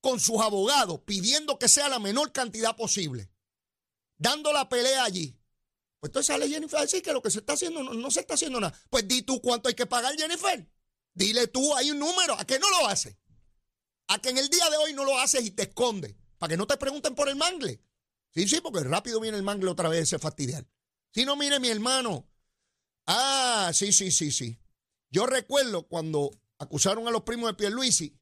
con 0.00 0.20
sus 0.20 0.40
abogados, 0.40 1.00
pidiendo 1.00 1.58
que 1.58 1.68
sea 1.68 1.88
la 1.88 1.98
menor 1.98 2.32
cantidad 2.32 2.76
posible, 2.76 3.30
dando 4.16 4.52
la 4.52 4.68
pelea 4.68 5.04
allí. 5.04 5.36
Pues 6.02 6.08
entonces 6.08 6.34
sale 6.34 6.48
Jennifer 6.48 6.80
a 6.80 6.82
decir 6.82 7.00
que 7.00 7.12
lo 7.12 7.22
que 7.22 7.30
se 7.30 7.38
está 7.38 7.52
haciendo 7.52 7.80
no, 7.80 8.10
se 8.10 8.18
está 8.18 8.34
haciendo 8.34 8.58
nada. 8.58 8.76
Pues 8.90 9.06
di 9.06 9.22
tú 9.22 9.40
cuánto 9.40 9.68
hay 9.68 9.76
que 9.76 9.86
pagar, 9.86 10.12
Jennifer. 10.16 10.68
Dile 11.14 11.46
tú, 11.46 11.76
hay 11.76 11.92
un 11.92 12.00
número. 12.00 12.34
¿A 12.36 12.44
qué 12.44 12.58
no 12.58 12.68
lo 12.70 12.88
hace? 12.88 13.20
A 14.08 14.20
que 14.20 14.30
en 14.30 14.38
el 14.38 14.48
día 14.48 14.68
de 14.68 14.78
hoy 14.78 14.94
no 14.94 15.04
lo 15.04 15.16
haces 15.20 15.46
y 15.46 15.52
te 15.52 15.62
escondes. 15.62 16.16
Para 16.38 16.50
que 16.50 16.56
no 16.56 16.66
te 16.66 16.76
pregunten 16.76 17.14
por 17.14 17.28
el 17.28 17.36
mangle. 17.36 17.84
Sí, 18.34 18.48
sí, 18.48 18.60
porque 18.60 18.80
rápido 18.80 19.20
viene 19.20 19.36
el 19.36 19.44
mangle 19.44 19.70
otra 19.70 19.88
vez 19.88 20.02
ese 20.02 20.18
fastidiar. 20.18 20.66
Si 21.12 21.24
no, 21.24 21.36
mire 21.36 21.60
mi 21.60 21.68
hermano. 21.68 22.28
Ah, 23.06 23.70
sí, 23.72 23.92
sí, 23.92 24.10
sí, 24.10 24.32
sí. 24.32 24.58
Yo 25.08 25.26
recuerdo 25.26 25.86
cuando 25.86 26.32
acusaron 26.58 27.06
a 27.06 27.12
los 27.12 27.22
primos 27.22 27.48
de 27.48 27.54
Pierluisi, 27.54 28.18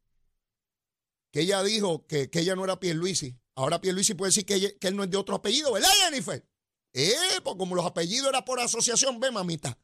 que 1.32 1.40
ella 1.40 1.62
dijo 1.62 2.06
que, 2.06 2.28
que 2.28 2.40
ella 2.40 2.54
no 2.54 2.64
era 2.64 2.78
Pierluisi. 2.78 3.40
Ahora 3.54 3.80
Pierluisi 3.80 4.12
puede 4.12 4.28
decir 4.28 4.44
que, 4.44 4.76
que 4.76 4.88
él 4.88 4.96
no 4.96 5.04
es 5.04 5.10
de 5.10 5.16
otro 5.16 5.36
apellido, 5.36 5.72
¿verdad, 5.72 5.88
Jennifer? 6.04 6.46
Eh, 6.92 7.40
pues 7.44 7.56
como 7.56 7.74
los 7.74 7.86
apellidos 7.86 8.28
eran 8.28 8.44
por 8.44 8.60
asociación, 8.60 9.20
ve, 9.20 9.30
mamita, 9.30 9.78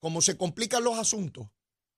cómo 0.00 0.20
se 0.22 0.36
complican 0.36 0.84
los 0.84 0.98
asuntos. 0.98 1.48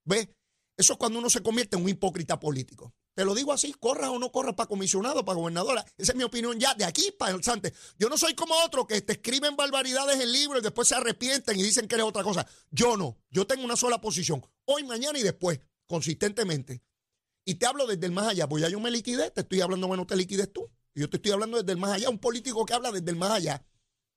Ve, 0.05 0.35
eso 0.77 0.95
es 0.95 0.99
cuando 0.99 1.19
uno 1.19 1.31
se 1.31 1.43
convierte 1.43 1.77
en 1.77 1.83
un 1.83 1.89
hipócrita 1.89 2.41
político. 2.41 2.95
Te 3.15 3.25
lo 3.25 3.35
digo 3.35 3.53
así, 3.53 3.73
corra 3.75 4.11
o 4.11 4.19
no 4.19 4.33
corra 4.33 4.57
para 4.57 4.69
comisionado, 4.69 5.25
para 5.25 5.39
gobernadora. 5.39 5.85
Esa 5.97 6.13
es 6.13 6.17
mi 6.17 6.25
opinión 6.25 6.59
ya, 6.59 6.75
de 6.75 6.85
aquí 6.85 7.13
para 7.17 7.33
el 7.35 7.45
Sante. 7.45 7.73
Yo 7.97 8.09
no 8.09 8.19
soy 8.19 8.35
como 8.35 8.55
otros 8.65 8.87
que 8.89 9.01
te 9.03 9.13
escriben 9.13 9.55
barbaridades 9.55 10.21
en 10.21 10.33
libros 10.33 10.61
y 10.61 10.65
después 10.65 10.89
se 10.89 10.97
arrepienten 10.97 11.59
y 11.59 11.63
dicen 11.63 11.87
que 11.87 11.95
eres 11.95 12.07
otra 12.07 12.25
cosa. 12.25 12.45
Yo 12.71 12.97
no. 12.97 13.17
Yo 13.31 13.47
tengo 13.47 13.65
una 13.65 13.77
sola 13.77 14.01
posición. 14.01 14.45
Hoy, 14.65 14.83
mañana 14.83 15.17
y 15.17 15.23
después, 15.23 15.61
consistentemente. 15.87 16.83
Y 17.45 17.55
te 17.55 17.67
hablo 17.67 17.87
desde 17.87 18.07
el 18.07 18.13
más 18.13 18.27
allá. 18.27 18.49
Pues 18.49 18.63
ya 18.63 18.69
yo 18.69 18.81
me 18.81 18.91
liquidé, 18.91 19.31
te 19.31 19.43
estoy 19.43 19.61
hablando, 19.61 19.87
bueno, 19.87 20.07
te 20.07 20.17
liquides 20.17 20.53
tú. 20.53 20.69
Yo 20.97 21.09
te 21.09 21.19
estoy 21.19 21.33
hablando 21.33 21.59
desde 21.59 21.71
el 21.71 21.79
más 21.79 21.93
allá. 21.93 22.11
Un 22.11 22.19
político 22.19 22.65
que 22.65 22.75
habla 22.75 22.91
desde 22.91 23.11
el 23.11 23.17
más 23.17 23.31
allá. 23.31 23.65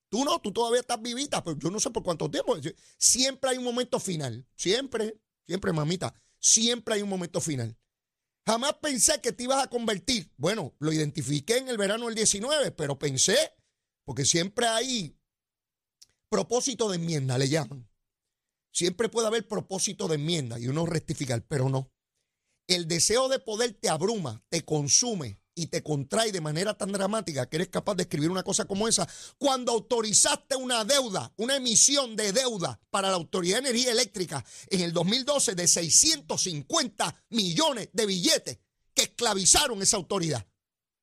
Tú 0.10 0.24
no, 0.24 0.40
tú 0.40 0.52
todavía 0.52 0.80
estás 0.80 1.02
vivita, 1.02 1.44
pero 1.44 1.58
yo 1.58 1.70
no 1.70 1.80
sé 1.80 1.90
por 1.90 2.04
cuánto 2.04 2.30
tiempo. 2.32 2.56
Siempre 2.98 3.52
hay 3.52 3.58
un 3.58 3.66
momento 3.66 4.00
final. 4.00 4.48
Siempre, 4.56 5.20
siempre, 5.46 5.74
mamita. 5.74 6.14
Siempre 6.40 6.96
hay 6.96 7.02
un 7.02 7.10
momento 7.10 7.42
final. 7.42 7.78
Jamás 8.46 8.76
pensé 8.82 9.20
que 9.20 9.34
te 9.34 9.44
ibas 9.44 9.64
a 9.64 9.70
convertir. 9.70 10.32
Bueno, 10.38 10.74
lo 10.80 10.94
identifiqué 10.94 11.58
en 11.58 11.68
el 11.68 11.78
verano 11.78 12.06
del 12.06 12.16
19, 12.16 12.72
pero 12.72 12.98
pensé, 12.98 13.36
porque 14.06 14.24
siempre 14.24 14.68
hay 14.68 15.20
propósito 16.30 16.90
de 16.90 16.96
enmienda, 16.96 17.38
le 17.38 17.50
llaman. 17.50 17.90
Siempre 18.72 19.10
puede 19.10 19.28
haber 19.28 19.48
propósito 19.48 20.08
de 20.08 20.16
enmienda 20.16 20.60
y 20.60 20.68
uno 20.68 20.86
rectificar, 20.86 21.46
pero 21.46 21.68
no. 21.68 21.92
El 22.68 22.88
deseo 22.88 23.28
de 23.28 23.40
poder 23.40 23.74
te 23.74 23.90
abruma, 23.90 24.44
te 24.50 24.64
consume 24.64 25.42
y 25.58 25.68
te 25.68 25.82
contrae 25.82 26.32
de 26.32 26.40
manera 26.40 26.78
tan 26.78 26.92
dramática 26.92 27.50
que 27.50 27.58
eres 27.58 27.70
capaz 27.70 27.96
de 27.96 28.04
escribir 28.04 28.30
una 28.30 28.44
cosa 28.44 28.66
como 28.66 28.88
esa, 28.88 29.08
cuando 29.40 29.72
autorizaste 29.72 30.56
una 30.56 30.86
deuda, 30.86 31.34
una 31.38 31.56
emisión 31.56 32.16
de 32.16 32.32
deuda 32.32 32.80
para 32.92 33.10
la 33.10 33.16
Autoridad 33.16 33.56
de 33.56 33.70
Energía 33.70 33.92
Eléctrica 33.92 34.46
en 34.70 34.82
el 34.82 34.94
2012 34.94 35.56
de 35.56 35.68
650 35.68 37.24
millones 37.30 37.90
de 37.92 38.06
billetes 38.06 38.60
que 38.94 39.04
esclavizaron 39.04 39.82
esa 39.82 39.98
autoridad, 39.98 40.48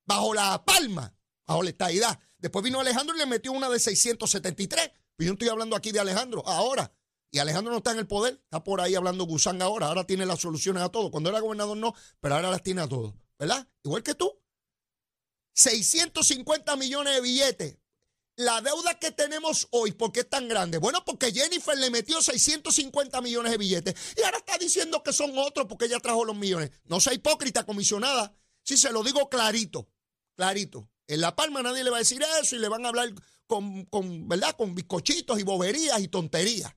bajo 0.07 0.33
la 0.33 0.65
palma, 0.65 1.13
bajo 1.47 1.65
la 1.65 1.71
estadidad. 1.71 2.19
Después 2.39 2.65
vino 2.65 2.79
Alejandro 2.79 3.17
y 3.17 3.19
le 3.19 3.27
metió 3.27 3.51
una 3.51 3.69
de 3.69 3.81
673. 3.81 4.91
Pues 5.17 5.27
yo 5.27 5.33
no 5.33 5.35
estoy 5.35 5.49
hablando 5.49 5.75
aquí 5.75 5.91
de 5.91 5.99
Alejandro, 5.99 6.47
ahora. 6.47 6.93
Y 7.33 7.41
Alejandro 7.41 7.73
no 7.73 7.79
está 7.79 7.91
en 7.91 7.99
el 7.99 8.07
poder, 8.07 8.35
está 8.45 8.63
por 8.63 8.81
ahí 8.81 8.95
hablando 8.95 9.25
Gusán 9.25 9.61
ahora, 9.61 9.89
ahora 9.89 10.07
tiene 10.07 10.25
las 10.25 10.39
soluciones 10.39 10.85
a 10.85 10.91
todo. 10.91 11.11
Cuando 11.11 11.31
era 11.31 11.41
gobernador 11.41 11.77
no, 11.77 11.93
pero 12.21 12.37
ahora 12.37 12.51
las 12.51 12.63
tiene 12.63 12.83
a 12.83 12.89
todo, 12.89 13.17
¿verdad? 13.37 13.67
Igual 13.83 14.05
que 14.05 14.15
tú. 14.15 14.44
650 15.55 16.77
millones 16.77 17.15
de 17.15 17.21
billetes. 17.21 17.79
La 18.37 18.61
deuda 18.61 18.99
que 18.99 19.13
tenemos 19.13 19.69
hoy, 19.71 19.93
¿por 19.93 20.11
qué 20.11 20.21
es 20.21 20.29
tan 20.29 20.49
grande? 20.49 20.79
Bueno, 20.79 21.05
porque 21.05 21.33
Jennifer 21.33 21.79
le 21.79 21.91
metió 21.91 22.21
650 22.21 23.21
millones 23.21 23.53
de 23.53 23.59
billetes 23.59 23.95
y 24.17 24.23
ahora 24.23 24.39
está 24.39 24.59
diciendo 24.59 25.05
que 25.05 25.13
son 25.13 25.39
otros 25.39 25.67
porque 25.69 25.85
ella 25.85 26.01
trajo 26.01 26.25
los 26.25 26.37
millones. 26.37 26.71
No 26.85 27.01
sea 27.01 27.15
hipócrita, 27.15 27.65
comisionada. 27.65 28.35
Si 28.65 28.77
se 28.77 28.91
lo 28.91 29.05
digo 29.05 29.29
clarito, 29.29 29.89
clarito. 30.35 30.91
En 31.07 31.21
La 31.21 31.37
Palma 31.37 31.63
nadie 31.63 31.85
le 31.85 31.91
va 31.91 31.97
a 31.97 32.01
decir 32.01 32.25
eso 32.43 32.57
y 32.57 32.59
le 32.59 32.69
van 32.69 32.85
a 32.85 32.89
hablar 32.89 33.15
con, 33.47 33.85
con 33.85 34.27
¿verdad? 34.27 34.57
Con 34.57 34.75
bizcochitos 34.75 35.39
y 35.39 35.45
boberías 35.45 36.01
y 36.01 36.09
tonterías. 36.09 36.75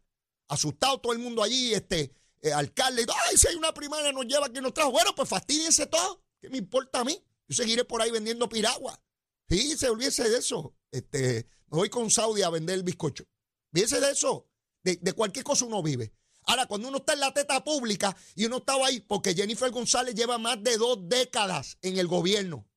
Asustado 0.50 1.00
todo 1.00 1.14
el 1.14 1.20
mundo 1.20 1.42
allí, 1.42 1.74
este, 1.74 2.14
eh, 2.42 2.54
alcalde. 2.54 3.06
Ay, 3.30 3.38
si 3.38 3.48
hay 3.48 3.56
una 3.56 3.74
primaria 3.74 4.12
nos 4.12 4.26
lleva 4.26 4.52
que 4.52 4.62
nos 4.62 4.74
trajo. 4.74 4.92
Bueno, 4.92 5.16
pues 5.16 5.28
fastidiense 5.28 5.88
todo. 5.88 6.24
¿Qué 6.40 6.50
me 6.50 6.58
importa 6.58 7.00
a 7.00 7.04
mí? 7.04 7.20
Yo 7.48 7.56
seguiré 7.56 7.86
por 7.86 8.02
ahí 8.02 8.12
vendiendo 8.12 8.50
piragua. 8.50 9.02
Sí, 9.50 9.78
se 9.78 9.90
olvídese 9.90 10.30
de 10.30 10.38
eso. 10.38 10.76
Este, 10.92 11.48
me 11.68 11.78
voy 11.78 11.90
con 11.90 12.12
Saudi 12.12 12.42
a 12.42 12.50
vender 12.50 12.76
el 12.76 12.84
bizcocho. 12.84 13.26
Olvídese 13.74 14.00
de 14.02 14.12
eso. 14.12 14.50
De, 14.84 15.14
cualquier 15.14 15.44
cosa 15.44 15.66
uno 15.66 15.84
vive. 15.84 16.14
Ahora, 16.44 16.66
cuando 16.66 16.88
uno 16.88 17.00
está 17.00 17.14
en 17.14 17.20
la 17.20 17.34
teta 17.34 17.62
pública 17.64 18.16
y 18.36 18.46
uno 18.46 18.58
estaba 18.58 18.88
ahí, 18.88 19.02
porque 19.02 19.36
Jennifer 19.36 19.70
González 19.70 20.16
lleva 20.16 20.38
más 20.38 20.64
de 20.64 20.78
dos 20.78 20.98
décadas 21.10 21.78
en 21.82 21.98
el 21.98 22.08
gobierno. 22.08 22.70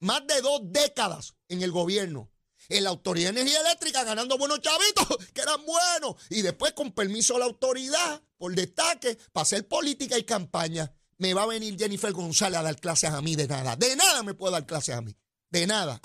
Más 0.00 0.26
de 0.26 0.40
dos 0.40 0.60
décadas 0.64 1.34
en 1.48 1.62
el 1.62 1.70
gobierno. 1.70 2.30
En 2.68 2.84
la 2.84 2.90
Autoridad 2.90 3.34
de 3.34 3.40
Energía 3.40 3.60
Eléctrica 3.60 4.04
ganando 4.04 4.38
buenos 4.38 4.60
chavitos, 4.60 5.06
que 5.34 5.42
eran 5.42 5.60
buenos. 5.66 6.16
Y 6.30 6.40
después, 6.40 6.72
con 6.72 6.92
permiso 6.92 7.34
de 7.34 7.40
la 7.40 7.46
autoridad, 7.46 8.22
por 8.38 8.54
destaque, 8.54 9.18
para 9.32 9.42
hacer 9.42 9.68
política 9.68 10.18
y 10.18 10.24
campaña, 10.24 10.90
me 11.22 11.34
va 11.34 11.44
a 11.44 11.46
venir 11.46 11.78
Jennifer 11.78 12.12
González 12.12 12.58
a 12.58 12.64
dar 12.64 12.80
clases 12.80 13.10
a 13.10 13.22
mí 13.22 13.36
de 13.36 13.46
nada. 13.46 13.76
De 13.76 13.94
nada 13.94 14.24
me 14.24 14.34
puede 14.34 14.54
dar 14.54 14.66
clases 14.66 14.96
a 14.96 15.02
mí. 15.02 15.16
De 15.50 15.68
nada. 15.68 16.00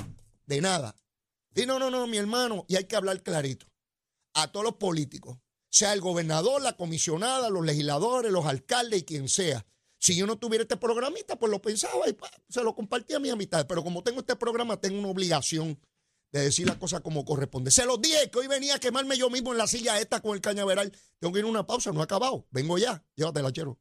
De 0.46 0.62
nada. 0.62 0.96
Y 1.56 1.66
no, 1.66 1.80
no, 1.80 1.90
no, 1.90 2.06
mi 2.06 2.18
hermano. 2.18 2.66
Y 2.68 2.76
hay 2.76 2.84
que 2.86 2.96
hablar 2.96 3.24
clarito. 3.24 3.66
A 4.36 4.52
todos 4.52 4.64
los 4.64 4.76
políticos, 4.76 5.40
sea 5.72 5.94
el 5.94 6.02
gobernador, 6.02 6.62
la 6.62 6.78
comisionada, 6.78 7.50
los 7.50 7.66
legisladores, 7.66 8.32
los 8.32 8.46
alcaldes 8.46 9.00
y 9.00 9.06
quien 9.06 9.28
sea. 9.28 9.66
Si 9.98 10.16
yo 10.16 10.28
no 10.28 10.38
tuviera 10.38 10.62
este 10.62 10.78
programita, 10.78 11.40
pues 11.40 11.52
lo 11.52 11.60
pensaba 11.64 12.08
y 12.08 12.16
se 12.48 12.62
lo 12.62 12.76
compartía 12.76 13.18
a 13.18 13.20
mi 13.20 13.32
amistad. 13.32 13.66
Pero 13.68 13.84
como 13.84 14.04
tengo 14.04 14.20
este 14.20 14.36
programa, 14.36 14.80
tengo 14.80 15.00
una 15.00 15.08
obligación 15.08 15.80
de 16.32 16.42
decir 16.42 16.68
las 16.68 16.78
cosas 16.78 17.02
como 17.02 17.26
corresponde. 17.26 17.72
Se 17.72 17.88
los 17.88 18.00
dije 18.00 18.30
que 18.30 18.38
hoy 18.38 18.46
venía 18.46 18.76
a 18.76 18.80
quemarme 18.80 19.18
yo 19.18 19.32
mismo 19.32 19.52
en 19.52 19.58
la 19.58 19.66
silla 19.66 20.00
esta 20.00 20.22
con 20.22 20.36
el 20.36 20.42
cañaveral. 20.42 20.92
Tengo 21.18 21.34
que 21.34 21.40
ir 21.40 21.46
a 21.46 21.50
una 21.50 21.66
pausa, 21.66 21.92
no 21.92 22.02
ha 22.02 22.04
acabado. 22.04 22.46
Vengo 22.52 22.78
ya. 22.78 23.04
Llévatela, 23.16 23.52
chero. 23.52 23.80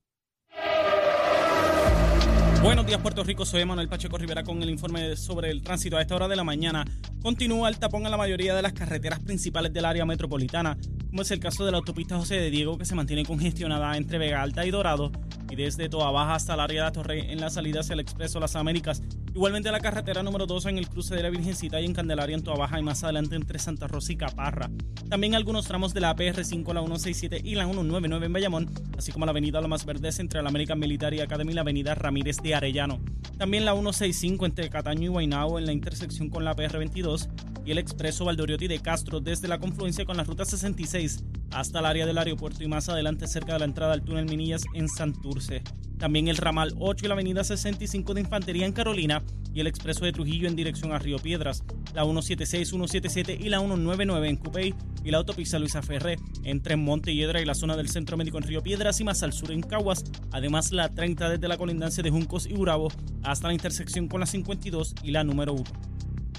Buenos 2.66 2.84
días 2.84 3.00
Puerto 3.00 3.22
Rico, 3.22 3.46
soy 3.46 3.64
Manuel 3.64 3.88
Pacheco 3.88 4.18
Rivera 4.18 4.42
con 4.42 4.60
el 4.60 4.68
informe 4.68 5.14
sobre 5.14 5.52
el 5.52 5.62
tránsito. 5.62 5.96
A 5.96 6.02
esta 6.02 6.16
hora 6.16 6.26
de 6.26 6.34
la 6.34 6.42
mañana 6.42 6.84
continúa 7.22 7.68
el 7.68 7.78
tapón 7.78 8.04
en 8.04 8.10
la 8.10 8.16
mayoría 8.16 8.56
de 8.56 8.62
las 8.62 8.72
carreteras 8.72 9.20
principales 9.20 9.72
del 9.72 9.84
área 9.84 10.04
metropolitana, 10.04 10.76
como 11.08 11.22
es 11.22 11.30
el 11.30 11.38
caso 11.38 11.64
de 11.64 11.70
la 11.70 11.76
autopista 11.76 12.18
José 12.18 12.34
de 12.40 12.50
Diego 12.50 12.76
que 12.76 12.84
se 12.84 12.96
mantiene 12.96 13.24
congestionada 13.24 13.96
entre 13.96 14.18
Vega 14.18 14.42
Alta 14.42 14.66
y 14.66 14.72
Dorado 14.72 15.12
y 15.50 15.56
desde 15.56 15.88
Toa 15.88 16.10
Baja 16.10 16.34
hasta 16.34 16.54
el 16.54 16.60
área 16.60 16.84
de 16.86 16.92
Torre 16.92 17.32
en 17.32 17.40
la 17.40 17.50
salida 17.50 17.80
hacia 17.80 17.94
el 17.94 18.00
Expreso 18.00 18.40
Las 18.40 18.56
Américas. 18.56 19.02
Igualmente 19.34 19.70
la 19.70 19.80
carretera 19.80 20.22
número 20.22 20.46
2 20.46 20.66
en 20.66 20.78
el 20.78 20.88
cruce 20.88 21.14
de 21.14 21.22
la 21.22 21.30
Virgencita 21.30 21.80
y 21.80 21.84
en 21.84 21.92
Candelaria 21.92 22.34
en 22.34 22.42
Toa 22.42 22.56
Baja 22.56 22.78
y 22.78 22.82
más 22.82 23.04
adelante 23.04 23.36
entre 23.36 23.58
Santa 23.58 23.86
Rosa 23.86 24.12
y 24.12 24.16
Caparra. 24.16 24.70
También 25.08 25.34
algunos 25.34 25.66
tramos 25.66 25.94
de 25.94 26.00
la 26.00 26.16
PR5, 26.16 26.72
la 26.72 26.80
167 26.80 27.40
y 27.44 27.54
la 27.54 27.64
199 27.64 28.26
en 28.26 28.32
Bayamón, 28.32 28.70
así 28.96 29.12
como 29.12 29.26
la 29.26 29.30
avenida 29.30 29.60
Lomas 29.60 29.84
Verdes 29.84 30.18
entre 30.18 30.42
la 30.42 30.48
American 30.48 30.78
Military 30.78 31.20
Academy 31.20 31.52
y 31.52 31.54
la 31.54 31.60
avenida 31.60 31.94
Ramírez 31.94 32.38
de 32.42 32.54
Arellano. 32.54 33.00
También 33.38 33.64
la 33.64 33.72
165 33.72 34.46
entre 34.46 34.70
Cataño 34.70 35.04
y 35.04 35.08
Guaynabo 35.08 35.58
en 35.58 35.66
la 35.66 35.72
intersección 35.72 36.30
con 36.30 36.44
la 36.44 36.56
PR22 36.56 37.28
y 37.66 37.72
el 37.72 37.78
expreso 37.78 38.24
Valdoriotti 38.24 38.68
de 38.68 38.78
Castro 38.78 39.20
desde 39.20 39.48
la 39.48 39.58
confluencia 39.58 40.06
con 40.06 40.16
la 40.16 40.24
ruta 40.24 40.44
66 40.44 41.24
hasta 41.50 41.80
el 41.80 41.86
área 41.86 42.06
del 42.06 42.16
aeropuerto 42.16 42.62
y 42.62 42.68
más 42.68 42.88
adelante 42.88 43.26
cerca 43.26 43.54
de 43.54 43.58
la 43.58 43.64
entrada 43.64 43.92
al 43.92 44.02
túnel 44.02 44.26
Minillas 44.26 44.64
en 44.72 44.88
Santurce. 44.88 45.62
También 45.98 46.28
el 46.28 46.36
ramal 46.36 46.74
8 46.78 47.04
y 47.04 47.08
la 47.08 47.14
avenida 47.14 47.42
65 47.42 48.14
de 48.14 48.20
Infantería 48.20 48.66
en 48.66 48.72
Carolina 48.72 49.22
y 49.52 49.60
el 49.60 49.66
expreso 49.66 50.04
de 50.04 50.12
Trujillo 50.12 50.46
en 50.46 50.54
dirección 50.54 50.92
a 50.92 50.98
Río 50.98 51.18
Piedras, 51.18 51.64
la 51.94 52.02
176, 52.04 52.68
177 52.68 53.38
y 53.40 53.48
la 53.48 53.58
199 53.58 54.28
en 54.28 54.36
Cupey 54.36 54.74
y 55.02 55.10
la 55.10 55.18
autopista 55.18 55.58
Luisa 55.58 55.82
Ferré 55.82 56.18
entre 56.44 56.76
Monte 56.76 57.14
Hiedra 57.14 57.40
y 57.40 57.46
la 57.46 57.54
zona 57.54 57.76
del 57.76 57.88
Centro 57.88 58.16
Médico 58.16 58.36
en 58.38 58.44
Río 58.44 58.62
Piedras 58.62 59.00
y 59.00 59.04
más 59.04 59.22
al 59.22 59.32
sur 59.32 59.50
en 59.50 59.62
Caguas, 59.62 60.04
además 60.30 60.72
la 60.72 60.90
30 60.90 61.30
desde 61.30 61.48
la 61.48 61.56
colindancia 61.56 62.02
de 62.02 62.10
Juncos 62.10 62.46
y 62.46 62.54
Urabo 62.54 62.88
hasta 63.22 63.48
la 63.48 63.54
intersección 63.54 64.08
con 64.08 64.20
la 64.20 64.26
52 64.26 64.94
y 65.02 65.10
la 65.12 65.24
número 65.24 65.54
1. 65.54 65.95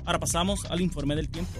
Ahora 0.08 0.20
pasamos 0.20 0.64
al 0.72 0.80
informe 0.80 1.18
del 1.18 1.28
tiempo. 1.28 1.52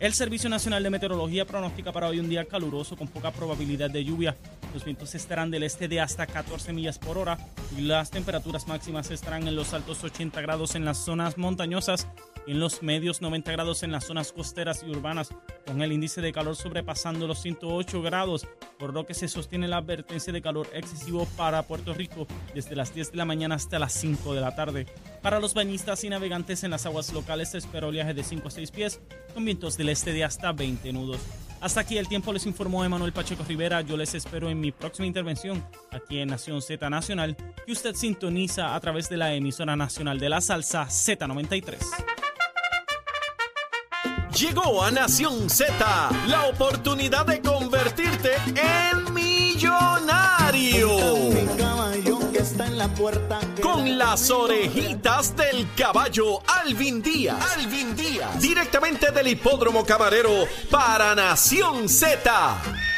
El 0.00 0.12
Servicio 0.14 0.50
Nacional 0.50 0.82
de 0.82 0.90
Meteorología 0.90 1.44
pronostica 1.44 1.92
para 1.92 2.08
hoy 2.08 2.18
un 2.18 2.28
día 2.28 2.44
caluroso 2.44 2.96
con 2.96 3.06
poca 3.06 3.30
probabilidad 3.30 3.88
de 3.88 4.04
lluvia. 4.04 4.36
Los 4.74 4.84
vientos 4.84 5.14
estarán 5.14 5.52
del 5.52 5.62
este 5.62 5.86
de 5.86 6.00
hasta 6.00 6.26
14 6.26 6.72
millas 6.72 6.98
por 6.98 7.16
hora 7.16 7.38
y 7.78 7.82
las 7.82 8.10
temperaturas 8.10 8.66
máximas 8.66 9.08
estarán 9.12 9.46
en 9.46 9.54
los 9.54 9.72
altos 9.72 10.02
80 10.02 10.40
grados 10.40 10.74
en 10.74 10.84
las 10.84 10.98
zonas 10.98 11.38
montañosas 11.38 12.08
y 12.44 12.50
en 12.50 12.58
los 12.58 12.82
medios 12.82 13.22
90 13.22 13.52
grados 13.52 13.84
en 13.84 13.92
las 13.92 14.04
zonas 14.04 14.32
costeras 14.32 14.82
y 14.82 14.90
urbanas, 14.90 15.28
con 15.64 15.80
el 15.80 15.92
índice 15.92 16.20
de 16.20 16.32
calor 16.32 16.56
sobrepasando 16.56 17.28
los 17.28 17.40
108 17.40 18.02
grados, 18.02 18.48
por 18.76 18.92
lo 18.92 19.06
que 19.06 19.14
se 19.14 19.28
sostiene 19.28 19.68
la 19.68 19.76
advertencia 19.76 20.32
de 20.32 20.42
calor 20.42 20.68
excesivo 20.72 21.28
para 21.36 21.62
Puerto 21.62 21.94
Rico 21.94 22.26
desde 22.52 22.74
las 22.74 22.92
10 22.92 23.12
de 23.12 23.16
la 23.16 23.24
mañana 23.24 23.54
hasta 23.54 23.78
las 23.78 23.92
5 23.92 24.34
de 24.34 24.40
la 24.40 24.56
tarde. 24.56 24.86
Para 25.22 25.38
los 25.38 25.54
bañistas 25.54 26.02
y 26.02 26.08
navegantes 26.08 26.64
en 26.64 26.72
las 26.72 26.84
aguas 26.84 27.12
locales 27.12 27.52
se 27.52 27.58
espera 27.58 27.86
oleaje 27.86 28.12
de 28.12 28.24
5 28.24 28.48
a 28.48 28.50
6 28.50 28.70
pies, 28.72 29.00
con 29.32 29.44
vientos 29.44 29.76
del 29.76 29.90
este 29.90 30.12
de 30.12 30.24
hasta 30.24 30.50
20 30.50 30.92
nudos. 30.92 31.20
Hasta 31.64 31.80
aquí 31.80 31.96
el 31.96 32.06
tiempo 32.08 32.30
les 32.30 32.44
informó 32.44 32.84
Emanuel 32.84 33.14
Pacheco 33.14 33.42
Rivera. 33.42 33.80
Yo 33.80 33.96
les 33.96 34.14
espero 34.14 34.50
en 34.50 34.60
mi 34.60 34.70
próxima 34.70 35.06
intervención 35.06 35.66
aquí 35.90 36.18
en 36.18 36.28
Nación 36.28 36.60
Z 36.60 36.90
Nacional, 36.90 37.38
que 37.64 37.72
usted 37.72 37.94
sintoniza 37.94 38.74
a 38.74 38.80
través 38.80 39.08
de 39.08 39.16
la 39.16 39.32
emisora 39.32 39.74
nacional 39.74 40.20
de 40.20 40.28
la 40.28 40.42
salsa 40.42 40.84
Z93. 40.84 41.78
Llegó 44.38 44.84
a 44.84 44.90
Nación 44.90 45.48
Z 45.48 45.74
la 46.26 46.48
oportunidad 46.48 47.24
de 47.24 47.40
convertirte 47.40 48.32
en 48.56 49.14
millonario. 49.14 50.90
Con 53.62 53.98
las 53.98 54.30
orejitas 54.30 55.36
del 55.36 55.68
caballo 55.76 56.40
Alvin 56.46 57.02
Díaz. 57.02 57.56
Alvin 57.56 57.94
Díaz. 57.96 58.40
Directamente 58.40 59.10
del 59.10 59.28
hipódromo 59.28 59.84
camarero 59.84 60.46
para 60.70 61.14
Nación 61.14 61.88
Z 61.88 62.14
está 62.14 62.93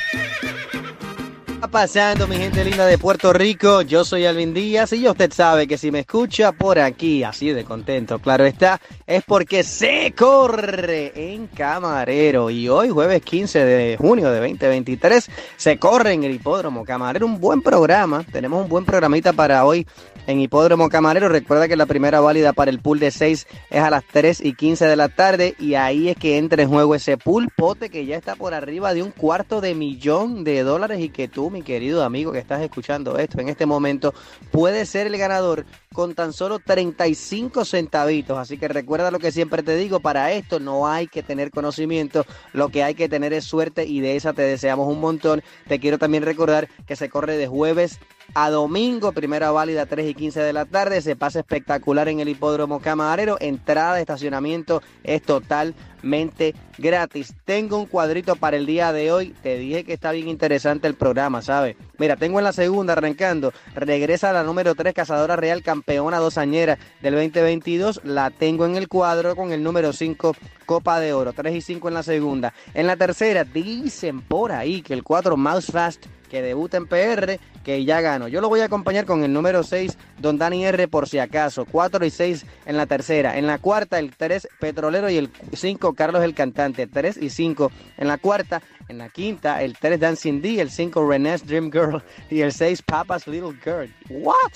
pasando, 1.69 2.27
mi 2.27 2.37
gente 2.37 2.65
linda 2.65 2.87
de 2.87 2.99
Puerto 2.99 3.33
Rico? 3.33 3.83
Yo 3.83 4.05
soy 4.05 4.27
Alvin 4.27 4.53
Díaz 4.53 4.93
y 4.93 5.09
usted 5.09 5.33
sabe 5.33 5.67
que 5.67 5.79
si 5.79 5.91
me 5.91 6.01
escucha 6.01 6.53
por 6.53 6.79
aquí, 6.79 7.25
así 7.25 7.51
de 7.51 7.65
contento, 7.65 8.19
claro 8.19 8.45
está, 8.45 8.81
es 9.07 9.25
porque 9.25 9.63
se 9.63 10.13
corre 10.17 11.13
en 11.15 11.47
Camarero. 11.49 12.51
Y 12.51 12.69
hoy, 12.69 12.91
jueves 12.91 13.23
15 13.23 13.65
de 13.65 13.97
junio 13.97 14.31
de 14.31 14.41
2023, 14.41 15.31
se 15.57 15.79
corre 15.79 16.13
en 16.13 16.25
el 16.25 16.35
Hipódromo 16.35 16.85
Camarero. 16.85 17.27
Un 17.27 17.41
buen 17.41 17.63
programa, 17.63 18.25
tenemos 18.31 18.63
un 18.63 18.69
buen 18.69 18.85
programita 18.85 19.33
para 19.33 19.65
hoy 19.65 19.87
en 20.27 20.41
Hipódromo 20.41 20.89
Camarero. 20.89 21.29
Recuerda 21.29 21.69
que 21.69 21.77
la 21.77 21.87
primera 21.87 22.21
válida 22.21 22.53
para 22.53 22.71
el 22.71 22.81
pool 22.81 22.99
de 22.99 23.11
6 23.11 23.47
es 23.71 23.81
a 23.81 23.91
las 23.91 24.05
3 24.05 24.45
y 24.45 24.55
15 24.55 24.87
de 24.87 24.97
la 24.97 25.09
tarde 25.09 25.55
y 25.59 25.75
ahí 25.75 26.09
es 26.09 26.17
que 26.17 26.39
entra 26.39 26.63
en 26.63 26.69
juego 26.69 26.95
ese 26.95 27.17
pool 27.17 27.49
pote 27.57 27.91
que 27.91 28.07
ya 28.07 28.17
está 28.17 28.37
por 28.37 28.55
arriba 28.55 28.95
de 28.95 29.03
un 29.03 29.11
cuarto 29.11 29.61
de 29.61 29.75
millón 29.75 30.45
de 30.45 30.63
dólares 30.63 31.01
y 31.01 31.09
que 31.09 31.29
tú, 31.29 31.51
mi 31.57 31.63
querido 31.63 32.05
amigo 32.05 32.33
que 32.33 32.39
estás 32.39 32.61
escuchando 32.61 33.17
esto 33.19 33.41
en 33.41 33.49
este 33.49 33.65
momento, 33.65 34.13
puedes 34.51 34.91
ser 34.91 35.07
el 35.07 35.17
ganador 35.17 35.65
con 35.95 36.15
tan 36.15 36.35
solo 36.35 36.59
35 36.59 37.65
centavitos. 37.65 38.37
Así 38.37 38.59
que 38.59 38.69
recuerda 38.69 39.11
lo 39.11 39.19
que 39.19 39.33
siempre 39.33 39.63
te 39.63 39.75
digo, 39.75 40.01
para 40.01 40.33
esto 40.33 40.61
no 40.61 40.87
hay 40.87 41.07
que 41.07 41.23
tener 41.23 41.51
conocimiento, 41.51 42.27
lo 42.53 42.69
que 42.69 42.85
hay 42.85 42.95
que 42.95 43.09
tener 43.09 43.33
es 43.33 43.45
suerte 43.45 43.87
y 43.87 44.01
de 44.01 44.17
esa 44.17 44.35
te 44.35 44.43
deseamos 44.43 44.87
un 44.87 45.01
montón. 45.01 45.43
Te 45.67 45.81
quiero 45.81 45.97
también 45.97 46.25
recordar 46.25 46.69
que 46.87 46.95
se 46.95 47.09
corre 47.09 47.39
de 47.39 47.47
jueves 47.47 48.01
a 48.35 48.51
domingo, 48.51 49.13
primera 49.13 49.51
válida 49.51 49.87
3 49.87 50.11
y 50.11 50.15
15 50.15 50.41
de 50.41 50.53
la 50.53 50.65
tarde, 50.65 51.01
se 51.01 51.17
pasa 51.17 51.41
espectacular 51.41 52.09
en 52.09 52.21
el 52.21 52.29
hipódromo 52.29 52.81
Camarero, 52.81 53.37
entrada 53.41 53.95
de 53.95 54.01
estacionamiento 54.01 54.83
es 55.05 55.23
totalmente 55.23 56.55
gratis. 56.79 57.35
Tengo 57.45 57.79
un 57.79 57.87
cuadrito 57.87 58.37
para 58.37 58.57
el 58.57 58.67
día 58.67 58.93
de 58.93 59.11
hoy, 59.13 59.35
te 59.43 59.57
dije 59.59 59.85
que 59.85 59.95
está 59.95 60.13
bien 60.13 60.29
interesante 60.29 60.87
el 60.87 60.95
programa, 60.95 61.43
¿sabes? 61.43 61.77
Mira, 61.99 62.17
tengo 62.17 62.39
en 62.39 62.45
la 62.45 62.53
segunda 62.53 62.93
arrancando, 62.93 63.53
regresa 63.75 64.33
la 64.33 64.43
número 64.43 64.75
3, 64.75 64.93
Cazadora 64.93 65.37
Real, 65.37 65.63
campeona 65.63 66.19
dosañera 66.19 66.79
del 67.01 67.15
2022, 67.15 68.03
la 68.05 68.31
tengo 68.31 68.67
en 68.67 68.77
el 68.77 68.89
cuadro 68.89 69.35
con 69.35 69.53
el 69.53 69.63
número 69.63 69.93
5, 69.93 70.37
Copa 70.67 71.01
de 71.01 71.13
Oro, 71.13 71.33
3 71.33 71.55
y 71.55 71.61
5 71.61 71.89
en 71.89 71.95
la 71.95 72.03
segunda. 72.03 72.53
En 72.75 72.87
la 72.87 72.97
tercera, 72.97 73.45
dicen 73.45 74.21
por 74.21 74.53
ahí 74.53 74.83
que 74.83 74.93
el 74.93 75.03
4, 75.03 75.37
Mouse 75.37 75.73
Fast 75.73 76.07
que 76.37 76.43
debuta 76.43 76.77
en 76.77 76.87
PR, 76.87 77.41
que 77.65 77.83
ya 77.87 78.03
ganó. 78.03 78.29
Yo 78.29 78.43
lo 78.43 78.51
voy 78.51 78.61
a 78.61 78.67
acompañar 78.67 79.07
con 79.07 79.25
el 79.25 79.33
número 79.33 79.63
6, 79.63 79.97
Don 80.19 80.37
Dani 80.37 80.67
R, 80.67 80.87
por 80.87 81.09
si 81.09 81.19
acaso. 81.19 81.65
4 81.65 82.05
y 82.05 82.11
6 82.11 82.45
en 82.67 82.77
la 82.77 82.85
tercera. 82.85 83.39
En 83.39 83.47
la 83.47 83.57
cuarta, 83.57 83.99
el 83.99 84.15
3, 84.15 84.47
Petrolero 84.61 85.09
y 85.09 85.17
el 85.17 85.31
5, 85.55 85.95
Carlos 85.95 86.23
el 86.23 86.35
Cantante. 86.35 86.87
3 86.87 87.17
y 87.17 87.31
5 87.31 87.73
en 87.97 88.09
la 88.09 88.19
cuarta. 88.19 88.61
En 88.89 88.99
la 88.99 89.09
quinta, 89.09 89.63
el 89.63 89.79
3, 89.79 89.99
Dancing 89.99 90.43
D, 90.43 90.61
el 90.61 90.71
5, 90.71 91.09
René's 91.09 91.47
Dream 91.47 91.71
Girl 91.73 92.03
y 92.29 92.43
el 92.43 92.53
6, 92.53 92.83
Papa's 92.83 93.27
Little 93.27 93.57
Girl. 93.65 93.91
¿What? 94.11 94.53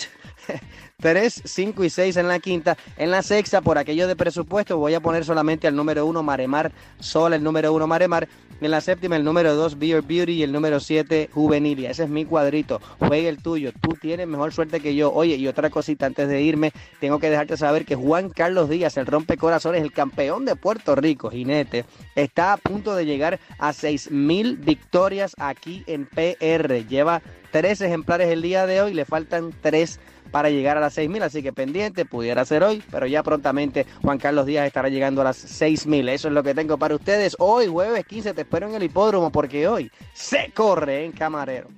3, 1.00 1.42
5 1.44 1.84
y 1.84 1.90
6 1.90 2.16
en 2.16 2.28
la 2.28 2.38
quinta. 2.38 2.76
En 2.96 3.10
la 3.10 3.22
sexta, 3.22 3.60
por 3.60 3.78
aquello 3.78 4.06
de 4.06 4.16
presupuesto, 4.16 4.76
voy 4.76 4.94
a 4.94 5.00
poner 5.00 5.24
solamente 5.24 5.66
al 5.66 5.76
número 5.76 6.06
1 6.06 6.22
Maremar, 6.22 6.72
sola 6.98 7.36
el 7.36 7.42
número 7.42 7.72
1 7.72 7.86
Maremar. 7.86 8.28
En 8.60 8.70
la 8.70 8.82
séptima, 8.82 9.16
el 9.16 9.24
número 9.24 9.54
2 9.54 9.78
Beer 9.78 10.02
Beauty 10.02 10.32
y 10.32 10.42
el 10.42 10.52
número 10.52 10.80
7 10.80 11.30
Juvenilia. 11.32 11.90
Ese 11.90 12.04
es 12.04 12.10
mi 12.10 12.26
cuadrito. 12.26 12.78
Juegue 12.98 13.26
el 13.26 13.42
tuyo. 13.42 13.72
Tú 13.80 13.96
tienes 13.98 14.28
mejor 14.28 14.52
suerte 14.52 14.80
que 14.80 14.94
yo. 14.94 15.10
Oye, 15.12 15.36
y 15.36 15.48
otra 15.48 15.70
cosita 15.70 16.04
antes 16.04 16.28
de 16.28 16.42
irme, 16.42 16.72
tengo 17.00 17.18
que 17.18 17.30
dejarte 17.30 17.56
saber 17.56 17.86
que 17.86 17.94
Juan 17.94 18.28
Carlos 18.28 18.68
Díaz, 18.68 18.98
el 18.98 19.06
rompecorazones, 19.06 19.82
el 19.82 19.92
campeón 19.92 20.44
de 20.44 20.56
Puerto 20.56 20.94
Rico, 20.94 21.30
jinete, 21.30 21.86
está 22.14 22.52
a 22.52 22.58
punto 22.58 22.94
de 22.94 23.06
llegar 23.06 23.40
a 23.58 23.72
6 23.72 24.10
mil 24.10 24.58
victorias 24.58 25.34
aquí 25.38 25.82
en 25.86 26.04
PR. 26.04 26.86
Lleva 26.86 27.22
tres 27.52 27.80
ejemplares 27.80 28.28
el 28.28 28.42
día 28.42 28.66
de 28.66 28.82
hoy, 28.82 28.92
le 28.92 29.06
faltan 29.06 29.54
tres 29.62 30.00
para 30.30 30.50
llegar 30.50 30.76
a 30.76 30.80
las 30.80 30.96
6.000, 30.96 31.22
así 31.22 31.42
que 31.42 31.52
pendiente, 31.52 32.04
pudiera 32.04 32.44
ser 32.44 32.62
hoy, 32.62 32.82
pero 32.90 33.06
ya 33.06 33.22
prontamente 33.22 33.86
Juan 34.02 34.18
Carlos 34.18 34.46
Díaz 34.46 34.66
estará 34.66 34.88
llegando 34.88 35.20
a 35.20 35.24
las 35.24 35.60
6.000. 35.60 36.08
Eso 36.10 36.28
es 36.28 36.34
lo 36.34 36.42
que 36.42 36.54
tengo 36.54 36.78
para 36.78 36.94
ustedes 36.94 37.36
hoy, 37.38 37.66
jueves 37.66 38.04
15, 38.06 38.34
te 38.34 38.42
espero 38.42 38.68
en 38.68 38.74
el 38.74 38.82
hipódromo 38.82 39.30
porque 39.30 39.68
hoy 39.68 39.90
se 40.12 40.52
corre 40.52 41.04
en 41.04 41.12
Camarero. 41.12 41.68